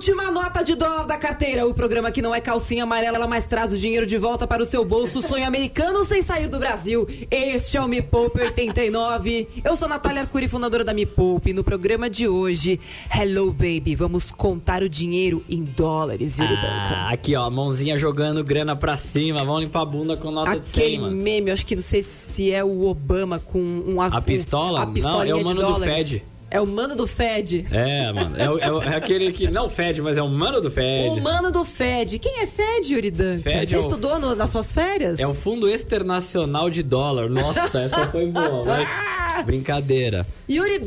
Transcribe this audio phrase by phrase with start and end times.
[0.00, 1.66] A última nota de dólar da carteira.
[1.66, 4.64] O programa que não é calcinha amarela, mas traz o dinheiro de volta para o
[4.64, 5.20] seu bolso.
[5.20, 7.06] Sonho americano sem sair do Brasil.
[7.30, 9.46] Este é o Me Poupe 89.
[9.62, 11.52] Eu sou Natália Arcuri, fundadora da Me Poupe.
[11.52, 12.80] No programa de hoje,
[13.14, 16.54] Hello Baby, vamos contar o dinheiro em dólares, Yuri.
[16.62, 20.66] Ah, aqui ó, mãozinha jogando grana pra cima, vamos limpar a bunda com nota de
[20.66, 21.16] 100, Aquele mano.
[21.16, 24.80] meme, acho que não sei se é o Obama com um A pistola?
[24.80, 25.74] a Não, é o mano do.
[25.80, 26.24] Fed.
[26.50, 27.64] É o mano do Fed.
[27.70, 30.60] É, mano, é, o- é o- é aquele que não fede, mas é o mano
[30.60, 31.20] do fede.
[31.20, 32.18] O mano do Fed.
[32.18, 33.38] Quem é Fed, Yuri Duncan?
[33.42, 35.20] Fed Você é o- estudou no- nas suas férias?
[35.20, 37.30] É o Fundo Externacional de Dólar.
[37.30, 39.44] Nossa, essa foi boa, vai.
[39.44, 40.26] Brincadeira.
[40.50, 40.80] Yuri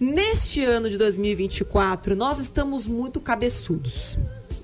[0.00, 4.18] neste ano de 2024, nós estamos muito cabeçudos.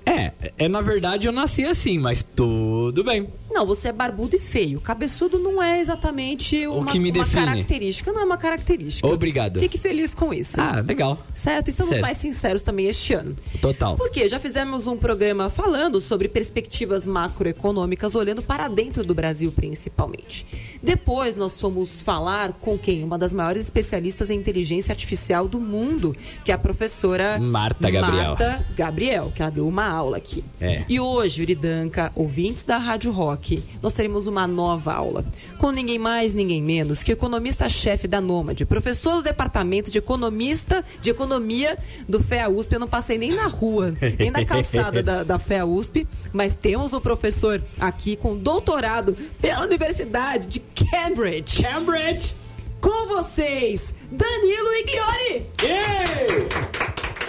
[0.04, 3.28] É, é na verdade eu nasci assim, mas tudo bem.
[3.50, 4.80] Não, você é barbudo e feio.
[4.80, 7.44] Cabeçudo não é exatamente uma, que me uma define.
[7.46, 8.12] característica.
[8.12, 9.06] Não é uma característica.
[9.08, 9.58] Obrigado.
[9.58, 10.60] Fique feliz com isso.
[10.60, 11.18] Ah, legal.
[11.34, 11.68] Certo?
[11.68, 12.02] Estamos Certo.
[12.02, 13.34] mais sinceros também este ano.
[13.60, 13.96] Total.
[13.96, 20.46] Porque já fizemos um programa falando sobre perspectivas macroeconômicas, olhando para dentro do Brasil principalmente.
[20.82, 23.02] Depois nós fomos falar com quem?
[23.02, 28.28] Uma das maiores especialistas em inteligência artificial do mundo, que é a professora Marta Gabriel.
[28.28, 30.44] Marta Gabriel, que ela deu uma aula aqui.
[30.60, 30.84] É.
[30.88, 33.37] E hoje, Uridanca, ouvintes da Rádio Rock,
[33.82, 35.24] nós teremos uma nova aula
[35.58, 40.84] com ninguém mais, ninguém menos que o economista-chefe da Nômade, professor do departamento de economista
[41.00, 42.74] de economia do FEA USP.
[42.74, 46.92] Eu não passei nem na rua, nem na calçada da, da FEA USP, mas temos
[46.92, 51.62] o professor aqui com doutorado pela Universidade de Cambridge.
[51.62, 52.34] Cambridge!
[52.80, 55.46] Com vocês, Danilo Igliori!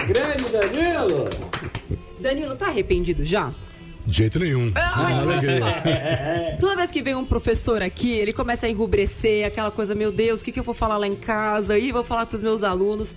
[0.07, 1.25] Grande Danilo!
[2.19, 3.51] Danilo, tá arrependido já?
[4.05, 4.71] De jeito nenhum.
[4.75, 6.57] Ah, alegria.
[6.59, 10.41] Toda vez que vem um professor aqui, ele começa a enrubescer, aquela coisa, meu Deus,
[10.41, 11.77] o que, que eu vou falar lá em casa?
[11.77, 13.15] E vou falar pros meus alunos.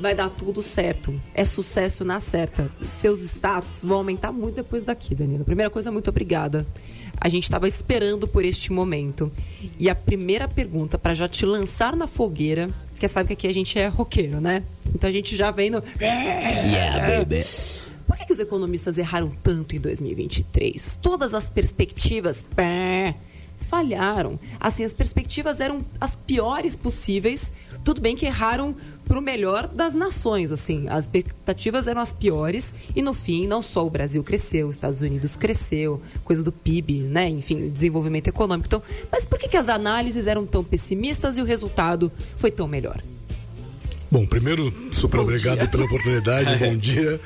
[0.00, 1.20] Vai dar tudo certo.
[1.34, 2.70] É sucesso na certa.
[2.80, 5.44] Os seus status vão aumentar muito depois daqui, Danilo.
[5.44, 6.64] Primeira coisa, muito obrigada.
[7.20, 9.32] A gente estava esperando por este momento.
[9.76, 13.52] E a primeira pergunta, para já te lançar na fogueira, porque sabe que aqui a
[13.52, 14.62] gente é roqueiro, né?
[14.94, 15.82] Então a gente já vem no.
[16.00, 17.44] Yeah, baby.
[18.08, 20.98] Por que, que os economistas erraram tanto em 2023?
[21.02, 23.14] Todas as perspectivas pé,
[23.58, 24.40] falharam.
[24.58, 27.52] Assim, as perspectivas eram as piores possíveis.
[27.84, 28.74] Tudo bem que erraram
[29.06, 30.88] para o melhor das nações, assim.
[30.88, 35.02] As expectativas eram as piores e no fim não só o Brasil cresceu, os Estados
[35.02, 37.28] Unidos cresceu, coisa do PIB, né?
[37.28, 38.66] Enfim, desenvolvimento econômico.
[38.66, 38.82] Então,
[39.12, 43.02] mas por que, que as análises eram tão pessimistas e o resultado foi tão melhor?
[44.10, 45.68] Bom, primeiro, super Bom obrigado dia.
[45.68, 47.20] pela oportunidade, bom dia.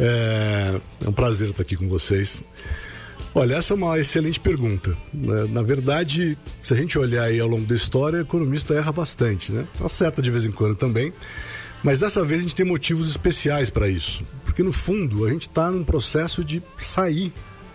[0.00, 2.42] É, é um prazer estar aqui com vocês.
[3.32, 4.96] Olha, essa é uma excelente pergunta.
[5.12, 5.46] né?
[5.48, 9.52] Na verdade, se a gente olhar aí ao longo da história, o economista erra bastante,
[9.52, 9.66] né?
[9.82, 11.12] Acerta de vez em quando também.
[11.82, 14.24] Mas dessa vez a gente tem motivos especiais para isso.
[14.44, 17.32] Porque no fundo a gente está num processo de sair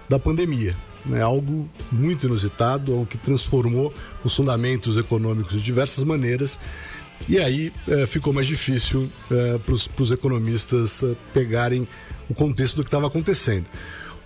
[0.08, 0.76] da pandemia.
[1.06, 1.22] Né?
[1.22, 3.94] Algo muito inusitado, algo que transformou
[4.24, 6.60] os fundamentos econômicos de diversas maneiras.
[7.28, 11.88] E aí eh, ficou mais difícil para os economistas eh, pegarem
[12.30, 13.66] o contexto do que estava acontecendo.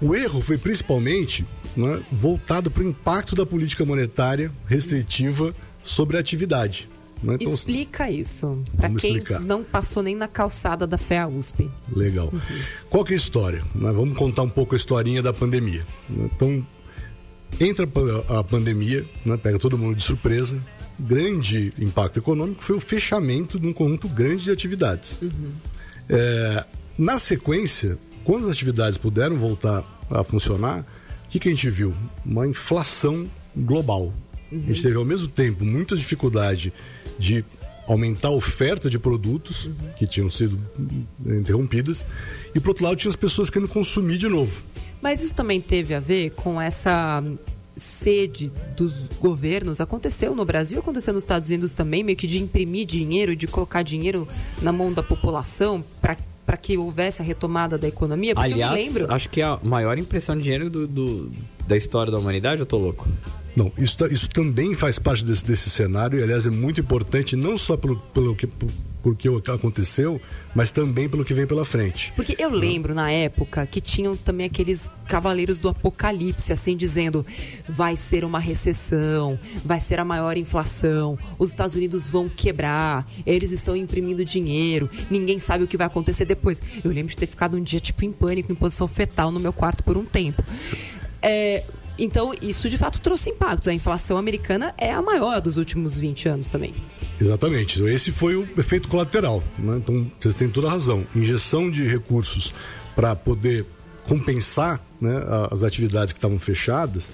[0.02, 1.46] O erro foi principalmente
[1.76, 6.90] né, voltado para o impacto da política monetária restritiva sobre a atividade.
[7.22, 7.38] né?
[7.40, 8.62] Então, Explica isso.
[8.76, 9.42] Para quem explicar.
[9.42, 11.70] não passou nem na calçada da FEA USP.
[11.96, 12.34] Legal.
[12.90, 13.64] Qual que é a história?
[13.74, 15.86] Nós vamos contar um pouco a historinha da pandemia.
[16.10, 16.30] né?
[16.36, 16.66] Então,
[17.60, 17.88] entra
[18.30, 20.58] a pandemia, né, pega todo mundo de surpresa.
[21.00, 25.18] Grande impacto econômico foi o fechamento de um conjunto grande de atividades.
[26.10, 26.66] É,
[26.98, 30.86] na sequência, quando as atividades puderam voltar a funcionar,
[31.26, 31.94] o que, que a gente viu?
[32.26, 34.14] Uma inflação global.
[34.52, 36.72] A gente teve ao mesmo tempo muita dificuldade
[37.18, 37.44] de
[37.88, 40.58] aumentar a oferta de produtos que tinham sido
[41.26, 42.06] interrompidas
[42.56, 44.64] e por outro lado tinha as pessoas querendo consumir de novo.
[45.02, 47.22] Mas isso também teve a ver com essa
[47.76, 49.82] sede dos governos.
[49.82, 53.82] Aconteceu no Brasil, aconteceu nos Estados Unidos também, meio que de imprimir dinheiro, de colocar
[53.82, 54.28] dinheiro
[54.62, 58.36] na mão da população para que houvesse a retomada da economia.
[58.36, 59.14] Porque eu me Aliás, lembro.
[59.14, 61.32] acho que é a maior impressão de dinheiro do, do-
[61.68, 63.08] da história da humanidade, eu tô louco.
[63.56, 67.58] Não, isso, isso também faz parte desse, desse cenário e, aliás, é muito importante não
[67.58, 68.70] só pelo, pelo que, por,
[69.04, 70.20] por que aconteceu,
[70.56, 72.12] mas também pelo que vem pela frente.
[72.16, 77.26] Porque eu lembro na época que tinham também aqueles cavaleiros do apocalipse, assim, dizendo:
[77.68, 83.52] vai ser uma recessão, vai ser a maior inflação, os Estados Unidos vão quebrar, eles
[83.52, 86.62] estão imprimindo dinheiro, ninguém sabe o que vai acontecer depois.
[86.84, 89.54] Eu lembro de ter ficado um dia, tipo, em pânico, em posição fetal no meu
[89.54, 90.44] quarto por um tempo.
[91.22, 91.64] É,
[91.98, 93.68] Então, isso de fato trouxe impactos.
[93.68, 96.74] A inflação americana é a maior dos últimos 20 anos também.
[97.20, 97.80] Exatamente.
[97.80, 99.44] Então, esse foi o efeito colateral.
[99.58, 99.78] Né?
[99.78, 101.06] Então, vocês têm toda a razão.
[101.16, 102.54] Injeção de recursos
[102.96, 103.66] para poder
[104.08, 107.12] compensar né, as atividades que estavam fechadas,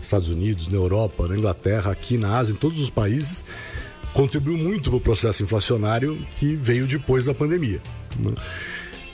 [0.00, 3.44] Estados Unidos, na Europa, na Inglaterra, aqui na Ásia, em todos os países,
[4.12, 7.80] contribuiu muito para o processo inflacionário que veio depois da pandemia.
[8.18, 8.32] Né?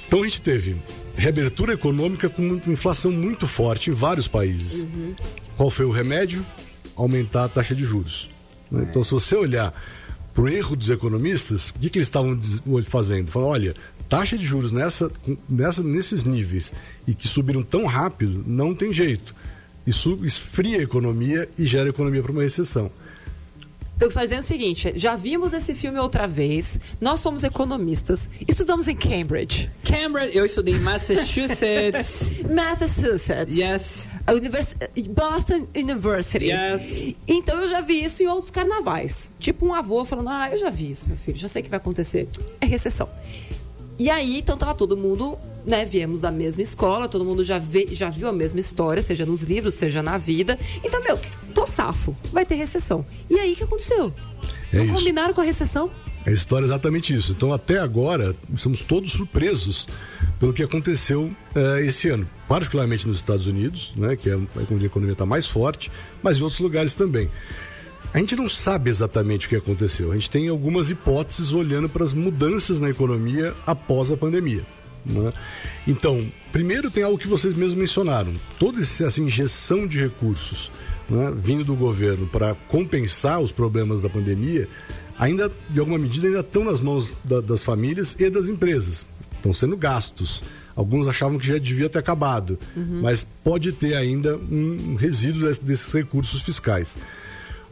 [0.06, 0.76] Então a gente teve
[1.18, 4.82] reabertura econômica com inflação muito forte em vários países.
[4.82, 5.14] Uhum.
[5.56, 6.46] Qual foi o remédio?
[6.94, 8.30] Aumentar a taxa de juros.
[8.70, 8.86] Né?
[8.88, 9.74] Então, se você olhar
[10.32, 12.38] para o erro dos economistas, o que, que eles estavam
[12.84, 13.30] fazendo?
[13.30, 13.74] Falaram, olha,
[14.08, 15.10] taxa de juros nessa,
[15.48, 16.72] nessa, nesses níveis
[17.06, 19.34] e que subiram tão rápido, não tem jeito.
[19.84, 22.90] Isso esfria a economia e gera economia para uma recessão.
[23.98, 28.30] Então, você está dizendo o seguinte: já vimos esse filme outra vez, nós somos economistas,
[28.46, 29.68] estudamos em Cambridge.
[29.82, 32.30] Cambridge, eu estudei em Massachusetts.
[32.48, 33.56] Massachusetts.
[33.56, 34.06] Yes.
[34.32, 34.76] Univers
[35.10, 36.44] Boston University.
[36.44, 37.16] Yes.
[37.26, 39.32] Então eu já vi isso em outros carnavais.
[39.36, 41.70] Tipo um avô falando: Ah, eu já vi isso, meu filho, já sei o que
[41.70, 42.28] vai acontecer.
[42.60, 43.08] É recessão.
[43.98, 45.36] E aí, então tava todo mundo,
[45.66, 49.26] né, viemos da mesma escola, todo mundo já, vê, já viu a mesma história, seja
[49.26, 50.56] nos livros, seja na vida.
[50.84, 51.18] Então, meu,
[51.52, 53.04] tô safo, vai ter recessão.
[53.28, 54.14] E aí, o que aconteceu?
[54.72, 54.94] É Não isso.
[54.94, 55.90] combinaram com a recessão?
[56.24, 57.32] A história é exatamente isso.
[57.32, 59.88] Então, até agora, estamos todos surpresos
[60.38, 64.36] pelo que aconteceu eh, esse ano, particularmente nos Estados Unidos, né, que é
[64.70, 65.90] onde a economia está mais forte,
[66.22, 67.28] mas em outros lugares também.
[68.12, 70.10] A gente não sabe exatamente o que aconteceu.
[70.10, 74.64] A gente tem algumas hipóteses olhando para as mudanças na economia após a pandemia.
[75.04, 75.32] Né?
[75.86, 80.70] Então, primeiro tem algo que vocês mesmos mencionaram: toda essa injeção de recursos
[81.08, 84.68] né, vindo do governo para compensar os problemas da pandemia,
[85.18, 89.06] ainda, de alguma medida, ainda estão nas mãos da, das famílias e das empresas.
[89.36, 90.42] Estão sendo gastos.
[90.74, 93.00] Alguns achavam que já devia ter acabado, uhum.
[93.02, 96.96] mas pode ter ainda um resíduo desses recursos fiscais.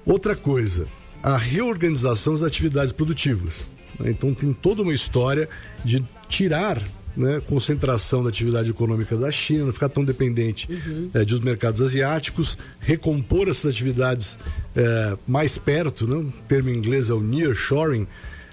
[0.06, 0.86] Outra coisa,
[1.22, 3.66] a reorganização das atividades produtivas.
[3.98, 4.10] Né?
[4.10, 5.48] Então tem toda uma história
[5.84, 6.80] de tirar
[7.16, 11.10] né, concentração da atividade econômica da China, não ficar tão dependente uhum.
[11.14, 14.38] é, dos mercados asiáticos, recompor essas atividades
[14.76, 18.06] é, mais perto, né, o termo em inglês é o nearshoring,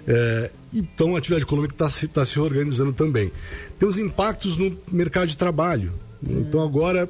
[0.06, 3.30] é, então a atividade econômica está se, tá se reorganizando também.
[3.78, 5.92] Tem os impactos no mercado de trabalho.
[6.22, 6.40] Uhum.
[6.40, 7.08] Então agora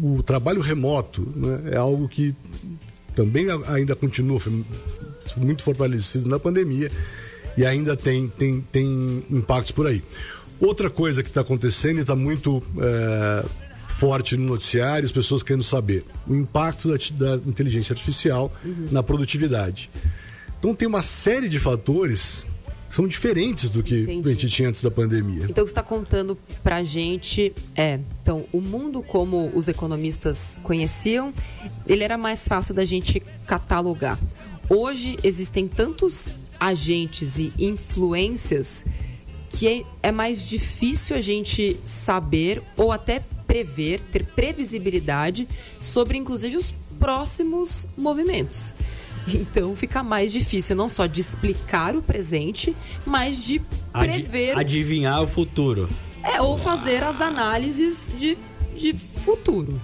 [0.00, 2.34] o trabalho remoto né, é algo que
[3.16, 4.38] também ainda continua
[5.38, 6.92] muito fortalecido na pandemia
[7.56, 10.02] e ainda tem, tem, tem impactos por aí.
[10.60, 13.44] Outra coisa que está acontecendo e está muito é,
[13.88, 18.88] forte no noticiário, as pessoas querendo saber o impacto da, da inteligência artificial uhum.
[18.90, 19.90] na produtividade.
[20.58, 22.44] Então tem uma série de fatores
[22.88, 24.28] são diferentes do que Entendi.
[24.28, 25.46] a gente tinha antes da pandemia.
[25.48, 30.58] Então, o que está contando para a gente é, então, o mundo como os economistas
[30.62, 31.32] conheciam,
[31.86, 34.18] ele era mais fácil da gente catalogar.
[34.68, 38.84] Hoje existem tantos agentes e influências
[39.48, 45.48] que é, é mais difícil a gente saber ou até prever, ter previsibilidade
[45.78, 48.74] sobre, inclusive, os próximos movimentos.
[49.34, 53.60] Então fica mais difícil não só de explicar o presente, mas de
[53.92, 54.52] prever.
[54.52, 55.88] Ad, adivinhar o futuro.
[56.22, 58.36] É, ou fazer as análises de,
[58.74, 59.80] de futuro.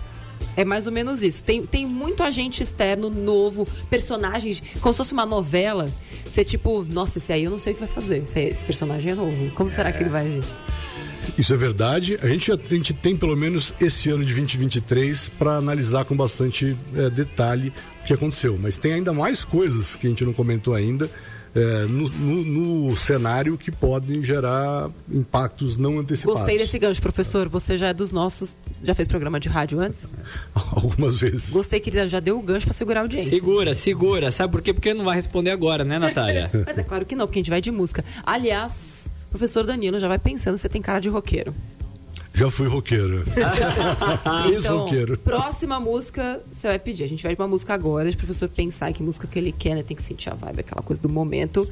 [0.56, 1.42] É mais ou menos isso.
[1.42, 5.90] Tem, tem muito agente externo novo, personagens, como se fosse uma novela.
[6.26, 8.22] Você tipo, nossa, esse aí eu não sei o que vai fazer.
[8.22, 9.50] Esse, esse personagem é novo.
[9.52, 9.72] Como é.
[9.72, 10.44] será que ele vai agir?
[11.38, 12.18] Isso é verdade.
[12.22, 16.76] A gente, a gente tem pelo menos esse ano de 2023 para analisar com bastante
[16.94, 18.58] é, detalhe o que aconteceu.
[18.60, 21.10] Mas tem ainda mais coisas que a gente não comentou ainda.
[21.54, 26.40] É, no, no, no, cenário que podem gerar impactos não antecipados.
[26.40, 27.46] Gostei desse gancho, professor.
[27.50, 28.56] Você já é dos nossos.
[28.82, 30.08] Já fez programa de rádio antes?
[30.54, 31.50] Algumas vezes.
[31.50, 33.28] Gostei que ele já deu o gancho para segurar a audiência.
[33.28, 34.30] Segura, segura.
[34.30, 34.72] Sabe por quê?
[34.72, 36.50] Porque não vai responder agora, né, Natália?
[36.66, 38.02] Mas é claro que não, porque a gente vai de música.
[38.24, 41.54] Aliás, professor Danilo já vai pensando você tem cara de roqueiro.
[42.34, 43.24] Já fui roqueiro.
[44.50, 45.14] Ex-roqueiro.
[45.14, 47.04] Então, próxima música você vai pedir.
[47.04, 49.38] A gente vai de uma música agora, deixa o professor pensar em que música que
[49.38, 49.82] ele quer, né?
[49.82, 51.68] Tem que sentir a vibe, aquela coisa do momento.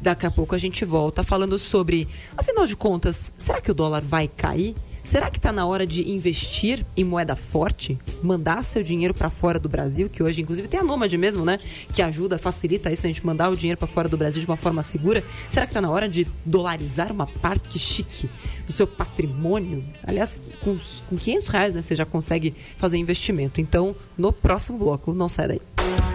[0.00, 4.02] Daqui a pouco a gente volta falando sobre, afinal de contas, será que o dólar
[4.02, 4.74] vai cair?
[5.10, 7.98] Será que está na hora de investir em moeda forte?
[8.22, 11.58] Mandar seu dinheiro para fora do Brasil, que hoje, inclusive, tem a Nômade mesmo, né?
[11.92, 14.56] Que ajuda, facilita isso, a gente mandar o dinheiro para fora do Brasil de uma
[14.56, 15.24] forma segura.
[15.48, 18.30] Será que está na hora de dolarizar uma parte chique
[18.64, 19.82] do seu patrimônio?
[20.04, 20.76] Aliás, com,
[21.08, 23.60] com 500 reais né, você já consegue fazer investimento.
[23.60, 25.60] Então, no próximo bloco, não sai daí.
[25.80, 26.09] so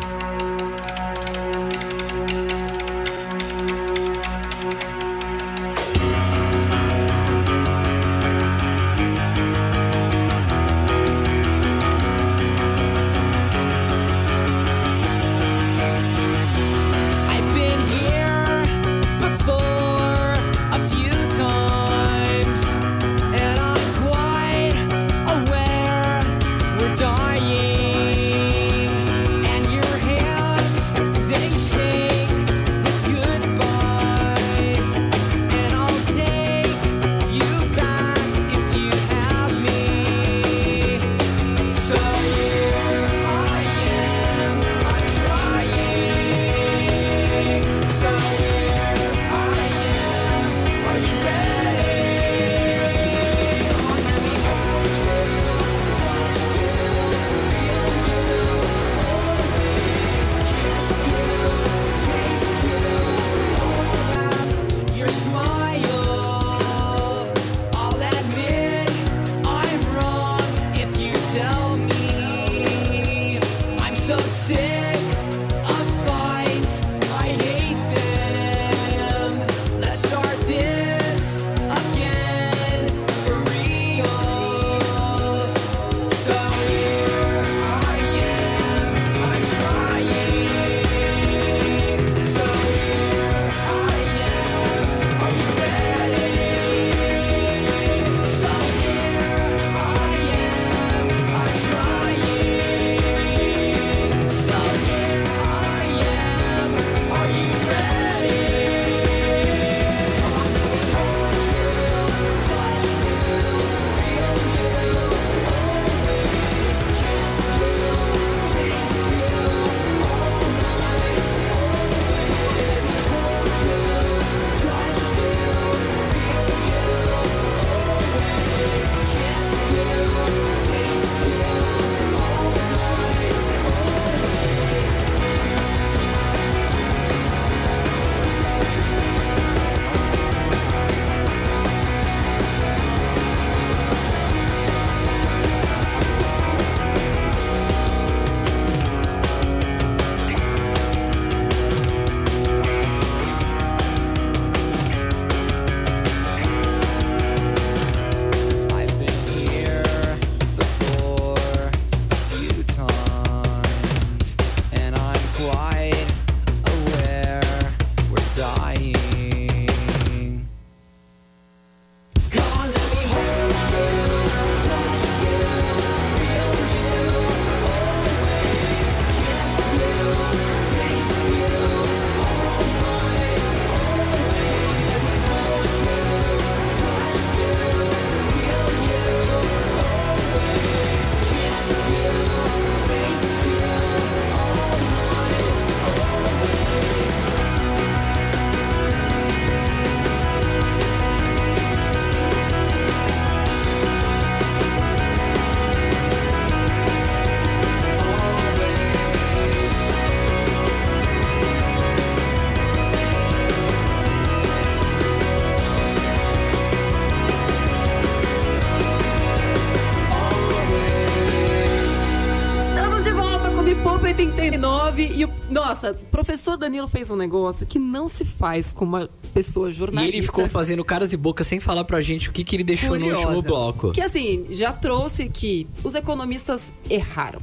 [225.85, 229.73] nossa, o professor Danilo fez um negócio que não se faz com uma pessoa E
[229.73, 230.15] jornalista.
[230.15, 232.91] ele ficou fazendo caras e bocas sem falar pra gente o que, que ele deixou
[232.97, 233.27] no curiosa.
[233.27, 233.91] último bloco.
[233.91, 237.39] Que assim, já trouxe que os economistas erraram.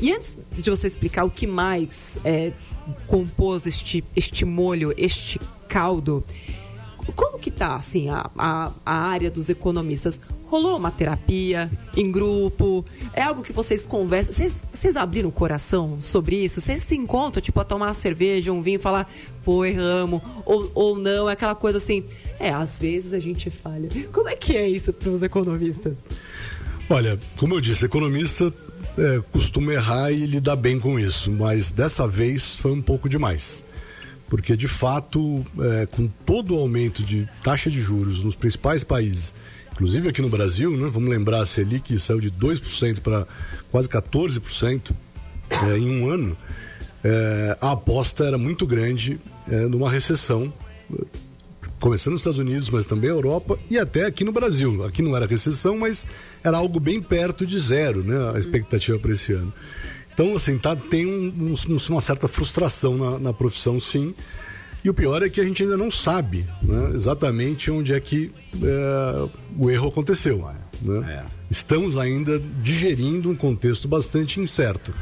[0.00, 2.52] E antes de você explicar o que mais é,
[3.06, 6.24] compôs este, este molho, este caldo,
[7.16, 10.20] como que tá assim a, a, a área dos economistas?
[10.50, 12.82] Rolou uma terapia em grupo?
[13.12, 14.32] É algo que vocês conversam?
[14.32, 16.58] Vocês, vocês abriram o coração sobre isso?
[16.58, 19.10] Vocês se encontram, tipo, a tomar uma cerveja, um vinho falar,
[19.44, 20.22] pô, erramos?
[20.46, 21.28] Ou, ou não?
[21.28, 22.02] É aquela coisa assim,
[22.40, 23.90] é, às vezes a gente falha.
[24.10, 25.96] Como é que é isso para os economistas?
[26.88, 28.50] Olha, como eu disse, economista
[28.96, 33.62] é, costuma errar e lidar bem com isso, mas dessa vez foi um pouco demais.
[34.28, 39.34] Porque, de fato, é, com todo o aumento de taxa de juros nos principais países,
[39.72, 43.26] inclusive aqui no Brasil, né, vamos lembrar a Selic saiu de 2% para
[43.70, 44.90] quase 14%
[45.50, 46.36] é, em um ano,
[47.02, 49.18] é, a aposta era muito grande
[49.48, 50.52] é, numa recessão
[51.80, 54.84] começando nos Estados Unidos, mas também a Europa e até aqui no Brasil.
[54.84, 56.06] Aqui não era recessão, mas
[56.42, 58.32] era algo bem perto de zero, né?
[58.34, 59.52] A expectativa para esse ano.
[60.20, 64.12] Então, assim, tá, tem um- um- uma certa frustração na, na profissão, sim.
[64.84, 68.32] E o pior é que a gente ainda não sabe né, exatamente onde é que
[68.60, 70.38] é, o erro aconteceu.
[70.82, 71.24] né?
[71.48, 74.92] Estamos ainda digerindo um contexto bastante incerto.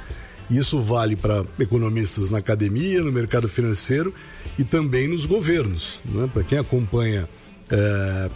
[0.50, 4.12] Isso vale para economistas na academia, no mercado financeiro
[4.58, 6.02] e também nos governos.
[6.04, 6.28] Né?
[6.30, 7.26] Para quem acompanha
[7.70, 8.30] é,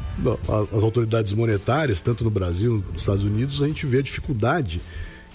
[0.48, 4.80] as, as autoridades monetárias, tanto no Brasil nos Estados Unidos, a gente vê a dificuldade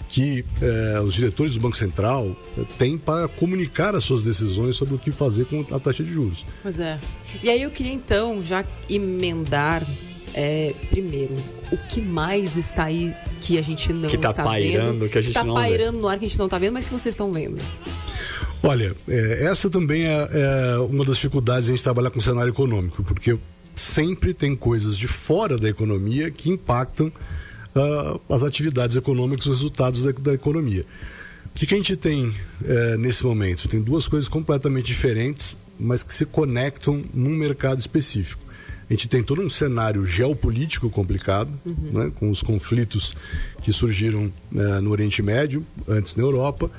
[0.08, 4.94] que é, os diretores do Banco Central é, têm para comunicar as suas decisões sobre
[4.94, 6.44] o que fazer com a taxa de juros.
[6.62, 6.98] Pois é.
[7.42, 9.82] E aí eu queria então já emendar
[10.34, 11.34] é, primeiro
[11.72, 15.18] o que mais está aí que a gente não Que tá está pairando, vendo, que
[15.18, 15.60] a gente está não vê.
[15.60, 17.58] pairando no ar que a gente não está vendo, mas que vocês estão vendo.
[18.62, 22.22] Olha, é, essa também é, é uma das dificuldades de a gente trabalhar com o
[22.22, 23.36] cenário econômico, porque
[23.74, 27.12] sempre tem coisas de fora da economia que impactam
[27.76, 30.84] ah, as atividades econômicas, os resultados da, da economia.
[31.46, 33.66] O que, que a gente tem eh, nesse momento?
[33.68, 38.42] Tem duas coisas completamente diferentes, mas que se conectam num mercado específico.
[38.88, 43.14] A gente tem todo um cenário geopolítico complicado, né, com os conflitos
[43.62, 46.70] que surgiram eh, no Oriente Médio, antes na Europa,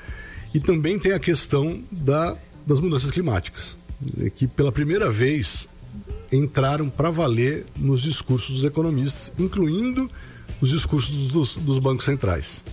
[0.54, 2.36] E também tem a questão da,
[2.66, 5.68] das mudanças climáticas, né, que pela primeira vez
[6.32, 10.10] entraram para valer nos discursos dos economistas, incluindo
[10.62, 12.64] os discursos dos, dos bancos centrais.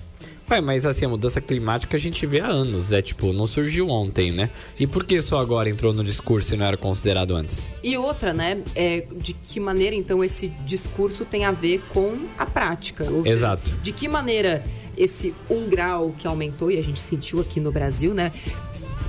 [0.51, 3.89] Ué, mas assim, a mudança climática a gente vê há anos, é tipo, não surgiu
[3.89, 4.51] ontem, né?
[4.79, 7.69] E por que só agora entrou no discurso e não era considerado antes?
[7.83, 8.63] E outra, né?
[8.75, 13.05] É, de que maneira, então, esse discurso tem a ver com a prática?
[13.05, 13.71] Ou seja, Exato.
[13.83, 14.63] de que maneira
[14.99, 18.31] esse um grau que aumentou, e a gente sentiu aqui no Brasil, né?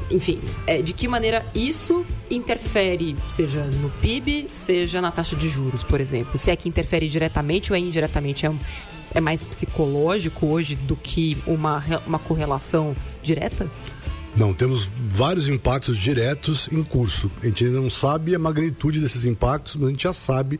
[0.10, 5.84] Enfim, é, de que maneira isso interfere, seja no PIB, seja na taxa de juros,
[5.84, 6.38] por exemplo?
[6.38, 8.46] Se é que interfere diretamente ou é indiretamente?
[8.46, 8.52] É,
[9.16, 13.70] é mais psicológico hoje do que uma, uma correlação direta?
[14.36, 17.32] Não, temos vários impactos diretos em curso.
[17.42, 20.60] A gente ainda não sabe a magnitude desses impactos, mas a gente já sabe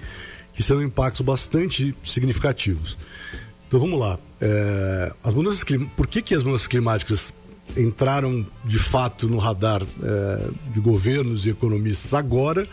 [0.54, 2.98] que são impactos bastante significativos.
[3.68, 4.18] Então vamos lá.
[4.40, 5.64] É, as mudanças.
[5.98, 7.34] Por que, que as mudanças climáticas
[7.78, 12.68] entraram de fato no radar é, de governos e economistas agora?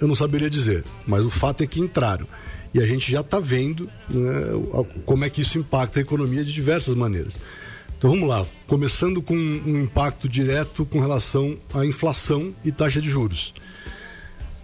[0.00, 2.26] Eu não saberia dizer, mas o fato é que entraram.
[2.72, 4.30] E a gente já está vendo né,
[5.04, 7.38] como é que isso impacta a economia de diversas maneiras.
[7.96, 13.08] Então vamos lá, começando com um impacto direto com relação à inflação e taxa de
[13.08, 13.52] juros.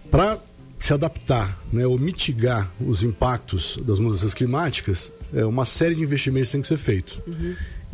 [0.09, 0.39] Para
[0.79, 6.51] se adaptar né, ou mitigar os impactos das mudanças climáticas, é, uma série de investimentos
[6.51, 7.21] tem que ser feito.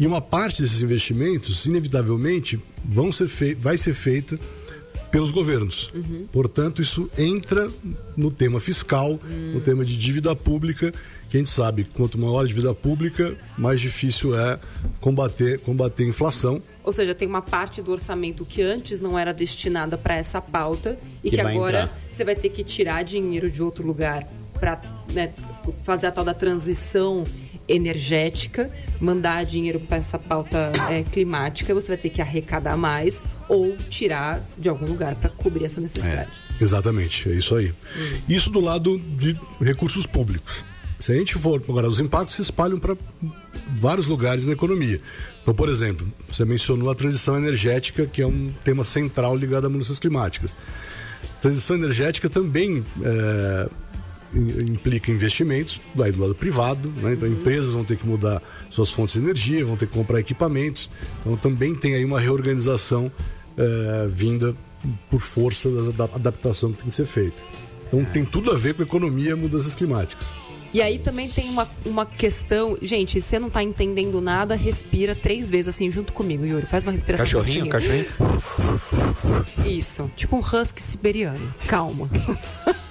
[0.00, 4.40] E uma parte desses investimentos, inevitavelmente, vão ser fei vai ser feita
[5.10, 5.92] pelos governos.
[6.32, 7.70] Portanto, isso entra
[8.16, 9.20] no tema fiscal,
[9.52, 10.90] no tema de dívida pública,
[11.28, 14.58] que a gente sabe que quanto maior a dívida pública, mais difícil é
[15.00, 16.62] combater, combater a inflação.
[16.82, 20.98] Ou seja, tem uma parte do orçamento que antes não era destinada para essa pauta
[21.22, 22.00] e Que que, agora entrar.
[22.08, 24.26] você vai ter que tirar dinheiro de outro lugar
[24.58, 24.80] para
[25.82, 27.26] fazer a tal da transição
[27.70, 33.76] energética, mandar dinheiro para essa pauta é, climática, você vai ter que arrecadar mais ou
[33.88, 36.30] tirar de algum lugar para cobrir essa necessidade.
[36.60, 37.72] Exatamente, é isso aí.
[38.28, 40.64] Isso do lado de recursos públicos.
[40.98, 42.94] Se a gente for, agora, os impactos se espalham para
[43.74, 45.00] vários lugares na economia.
[45.42, 49.70] Então, por exemplo, você mencionou a transição energética, que é um tema central ligado a
[49.70, 50.54] mudanças climáticas.
[51.40, 53.68] Transição energética também é,
[54.34, 57.14] implica investimentos daí do lado privado, né?
[57.14, 58.40] então empresas vão ter que mudar
[58.70, 60.90] suas fontes de energia, vão ter que comprar equipamentos,
[61.20, 63.10] então também tem aí uma reorganização
[63.56, 64.54] é, vinda
[65.10, 67.36] por força da ada- adaptação que tem que ser feita.
[67.88, 70.32] Então tem tudo a ver com economia e mudanças climáticas.
[70.72, 72.78] E aí também tem uma, uma questão.
[72.80, 76.64] Gente, se você não tá entendendo nada, respira três vezes assim junto comigo, Yuri.
[76.66, 77.24] Faz uma respiração.
[77.26, 78.06] Cachorrinho, cachorrinho.
[79.66, 81.52] Isso, tipo um husky siberiano.
[81.66, 82.08] Calma.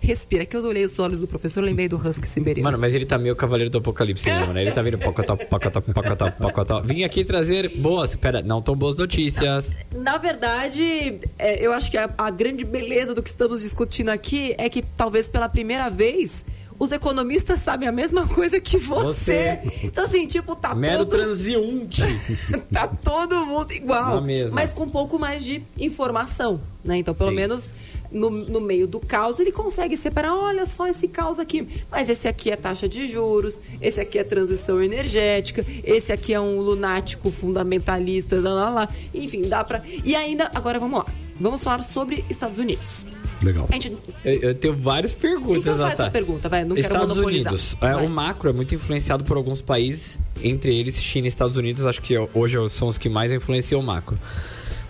[0.00, 2.64] Respira, que eu olhei os olhos do professor, lembrei do husky siberiano.
[2.64, 4.62] Mano, mas ele tá meio cavaleiro do apocalipse mesmo, né?
[4.62, 6.80] Ele tá vindo pocotó, pocotó, pocotó, pocotó.
[6.80, 9.76] Vim aqui trazer boas, pera, não tão boas notícias.
[9.94, 14.54] Na verdade, é, eu acho que a, a grande beleza do que estamos discutindo aqui
[14.58, 16.44] é que talvez pela primeira vez
[16.78, 19.60] os economistas sabem a mesma coisa que você.
[19.64, 19.86] Você.
[19.86, 21.10] Então, assim, tipo, tá Mero todo...
[21.10, 22.02] transeunte.
[22.72, 24.22] tá todo mundo igual.
[24.52, 26.98] Mas com um pouco mais de informação, né?
[26.98, 27.36] Então, pelo Sim.
[27.36, 27.72] menos
[28.14, 31.68] no, no meio do caos, ele consegue separar, olha só esse caos aqui.
[31.90, 36.40] Mas esse aqui é taxa de juros, esse aqui é transição energética, esse aqui é
[36.40, 38.88] um lunático fundamentalista, lá, lá, lá.
[39.12, 39.82] Enfim, dá pra...
[40.04, 41.06] E ainda, agora vamos lá.
[41.38, 43.04] Vamos falar sobre Estados Unidos.
[43.42, 43.68] Legal.
[43.68, 43.96] A gente...
[44.24, 46.64] Eu, eu tenho várias perguntas, Então faz sua pergunta, vai.
[46.64, 47.52] Não quero Estados monopolizar.
[47.52, 47.76] Unidos.
[47.80, 51.84] É, o macro é muito influenciado por alguns países, entre eles China e Estados Unidos.
[51.84, 54.16] Acho que hoje são os que mais influenciam o macro.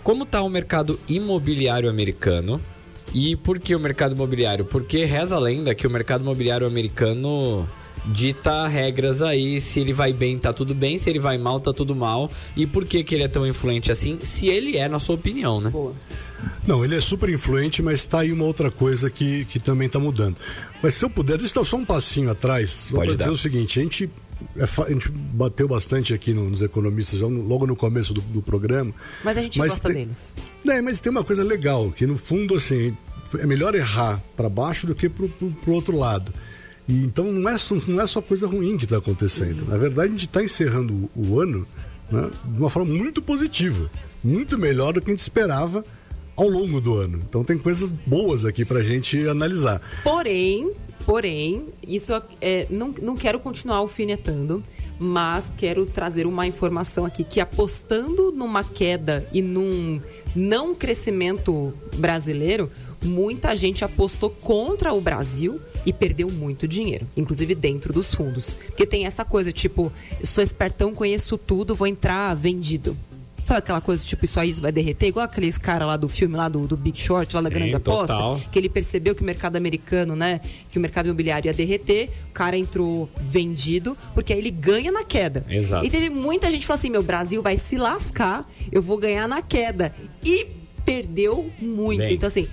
[0.03, 2.61] Como está o mercado imobiliário americano?
[3.13, 4.65] E por que o mercado imobiliário?
[4.65, 7.67] Porque reza a lenda que o mercado imobiliário americano
[8.05, 11.73] dita regras aí, se ele vai bem, tá tudo bem, se ele vai mal, tá
[11.73, 12.31] tudo mal.
[12.55, 14.19] E por que, que ele é tão influente assim?
[14.21, 15.69] Se ele é, na sua opinião, né?
[15.69, 15.93] Boa.
[16.67, 19.99] Não, ele é super influente, mas está aí uma outra coisa que, que também está
[19.99, 20.35] mudando.
[20.81, 23.37] Mas se eu puder, deixa eu dar só um passinho atrás, só para dizer o
[23.37, 24.09] seguinte: a gente,
[24.59, 28.93] a gente bateu bastante aqui no- nos economistas logo no começo do, do programa.
[29.23, 30.35] Mas a gente Mas gosta tem- deles.
[30.67, 32.95] É, mas tem uma coisa legal, que no fundo, assim,
[33.39, 36.33] é melhor errar para baixo do que pro, pro, pro outro lado.
[36.87, 39.65] E, então não é, só, não é só coisa ruim que está acontecendo.
[39.67, 41.65] Na verdade, a gente está encerrando o, o ano
[42.11, 43.89] né, de uma forma muito positiva.
[44.23, 45.83] Muito melhor do que a gente esperava
[46.35, 47.21] ao longo do ano.
[47.27, 49.81] Então tem coisas boas aqui para a gente analisar.
[50.03, 50.71] Porém,
[51.05, 54.63] porém, isso é, não, não quero continuar alfinetando,
[54.99, 60.01] mas quero trazer uma informação aqui que apostando numa queda e num
[60.35, 62.71] não crescimento brasileiro,
[63.03, 68.55] muita gente apostou contra o Brasil e perdeu muito dinheiro, inclusive dentro dos fundos.
[68.55, 69.91] Porque tem essa coisa, tipo,
[70.23, 72.97] sou espertão, conheço tudo, vou entrar vendido.
[73.45, 75.07] Sabe aquela coisa, tipo, isso aí vai derreter?
[75.07, 77.75] Igual aqueles cara lá do filme, lá do, do Big Short, lá da Sim, Grande
[77.75, 78.15] Aposta.
[78.15, 78.41] total.
[78.51, 80.41] Que ele percebeu que o mercado americano, né?
[80.71, 82.09] Que o mercado imobiliário ia derreter.
[82.29, 85.45] O cara entrou vendido, porque aí ele ganha na queda.
[85.47, 85.85] Exato.
[85.85, 89.27] E teve muita gente que falou assim: meu, Brasil vai se lascar, eu vou ganhar
[89.27, 89.93] na queda.
[90.23, 90.47] E
[90.83, 91.99] perdeu muito.
[91.99, 92.15] Bem.
[92.15, 92.47] Então, assim,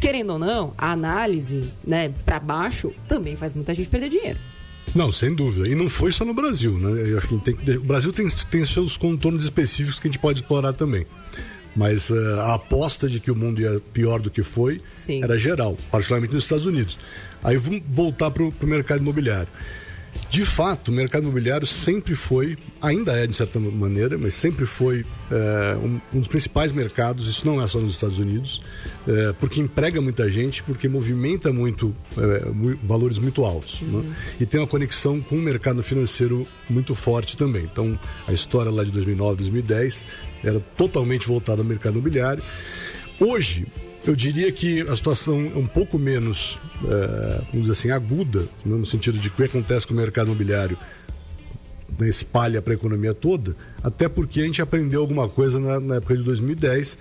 [0.00, 4.38] querendo ou não, a análise, né, pra baixo também faz muita gente perder dinheiro.
[4.94, 5.68] Não, sem dúvida.
[5.68, 7.10] E não foi só no Brasil, né?
[7.12, 10.20] Eu acho que tem que- o Brasil tem, tem seus contornos específicos que a gente
[10.20, 11.06] pode explorar também.
[11.76, 15.22] Mas eh, a aposta de que o mundo ia pior do que foi Sim.
[15.22, 16.98] era geral, particularmente nos Estados Unidos.
[17.44, 19.48] Aí vamos voltar para o mercado imobiliário.
[20.30, 25.04] De fato, o mercado imobiliário sempre foi, ainda é de certa maneira, mas sempre foi
[25.30, 27.26] eh, um, um dos principais mercados.
[27.28, 28.60] Isso não é só nos Estados Unidos,
[29.08, 31.96] eh, porque emprega muita gente, porque movimenta muito
[32.52, 34.04] mu- valores muito altos, né?
[34.38, 37.62] e tem uma conexão com o mercado financeiro muito forte também.
[37.64, 40.04] Então, a história lá de 2009, 2010
[40.44, 42.42] era totalmente voltada ao mercado imobiliário.
[43.18, 43.66] Hoje,
[44.10, 48.76] eu diria que a situação é um pouco menos, eh, vamos dizer assim, aguda, né,
[48.76, 50.78] no sentido de que o que acontece com o mercado imobiliário
[51.98, 55.94] né, espalha para a economia toda, até porque a gente aprendeu alguma coisa na, na
[55.96, 56.98] época de 2010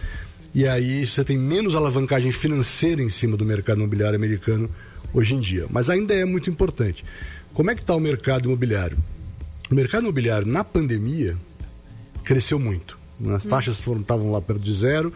[0.53, 4.69] e aí você tem menos alavancagem financeira em cima do mercado imobiliário americano
[5.13, 5.65] hoje em dia.
[5.69, 7.05] Mas ainda é muito importante.
[7.53, 8.97] Como é que está o mercado imobiliário?
[9.69, 11.37] O mercado imobiliário na pandemia
[12.23, 12.97] cresceu muito.
[13.35, 15.11] As taxas foram estavam lá perto de zero,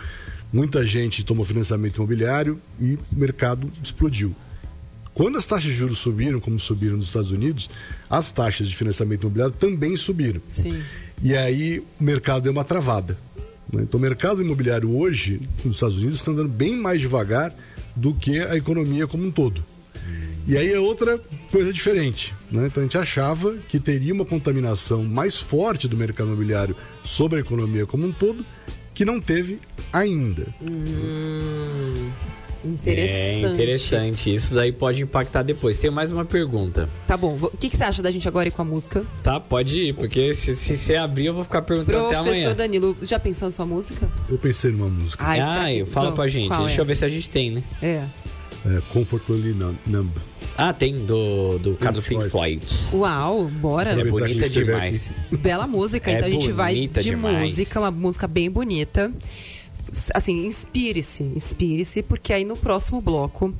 [0.51, 4.35] muita gente tomou financiamento imobiliário e o mercado explodiu.
[5.13, 7.69] Quando as taxas de juros subiram, como subiram nos Estados Unidos,
[8.09, 10.41] as taxas de financiamento imobiliário também subiram.
[10.47, 10.81] Sim.
[11.21, 13.17] E aí o mercado deu uma travada.
[13.71, 13.83] né?
[13.83, 17.53] Então o mercado imobiliário hoje, nos Estados Unidos, está andando bem mais devagar
[17.95, 19.63] do que a economia como um todo.
[20.47, 21.19] E aí é outra
[21.51, 22.33] coisa diferente.
[22.51, 22.65] né?
[22.67, 27.41] Então a gente achava que teria uma contaminação mais forte do mercado imobiliário sobre a
[27.41, 28.43] economia como um todo,
[29.01, 29.57] que não teve
[29.91, 30.45] ainda.
[32.63, 33.45] Interessante.
[33.45, 34.35] É interessante.
[34.35, 35.79] Isso daí pode impactar depois.
[35.79, 36.87] Tem mais uma pergunta.
[37.07, 37.35] Tá bom.
[37.41, 39.03] O que, que você acha da gente agora ir com a música?
[39.23, 42.53] Tá, pode ir, porque se, se você abrir, eu vou ficar perguntando até Professor amanhã.
[42.55, 44.07] Danilo, já pensou na sua música?
[44.29, 46.55] Eu pensei numa música, Ai, Ah, que- fala não, pra gente.
[46.55, 46.81] Deixa é?
[46.81, 47.63] eu ver se a gente tem, né?
[47.81, 48.03] É.
[48.67, 50.11] é, Comfortably Num- Numb.
[50.63, 52.62] Ah, tem, do, do cara do Pink Floyd.
[52.93, 54.00] Uau, bora.
[54.00, 55.10] É bonita demais.
[55.32, 57.47] Bela música, É então a gente vai de demais.
[57.50, 59.12] música, uma música bem bonita.
[60.13, 63.52] Assim, inspire-se, inspire-se, porque aí no próximo bloco,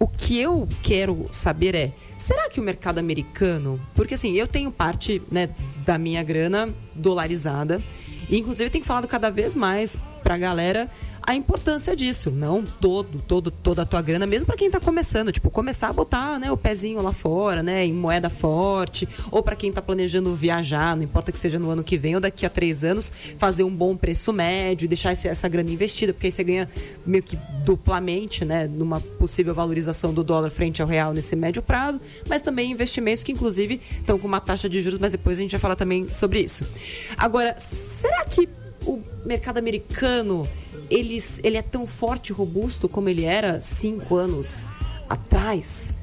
[0.00, 4.72] o que eu quero saber é, será que o mercado americano, porque assim, eu tenho
[4.72, 5.50] parte, né,
[5.86, 7.80] da minha grana dolarizada,
[8.28, 10.90] e inclusive tenho falado cada vez mais pra galera
[11.28, 15.30] a importância disso, não todo, todo, toda a tua grana, mesmo pra quem tá começando,
[15.30, 19.54] tipo, começar a botar, né, o pezinho lá fora, né, em moeda forte, ou pra
[19.54, 22.48] quem tá planejando viajar, não importa que seja no ano que vem ou daqui a
[22.48, 26.42] três anos, fazer um bom preço médio e deixar essa grana investida, porque aí você
[26.42, 26.70] ganha
[27.04, 32.00] meio que duplamente, né, numa possível valorização do dólar frente ao real nesse médio prazo,
[32.26, 35.50] mas também investimentos que inclusive estão com uma taxa de juros, mas depois a gente
[35.50, 36.64] vai falar também sobre isso.
[37.18, 38.48] Agora, será que
[38.86, 40.48] o mercado americano
[40.90, 44.64] ele, ele é tão forte e robusto como ele era cinco anos
[45.08, 45.94] atrás?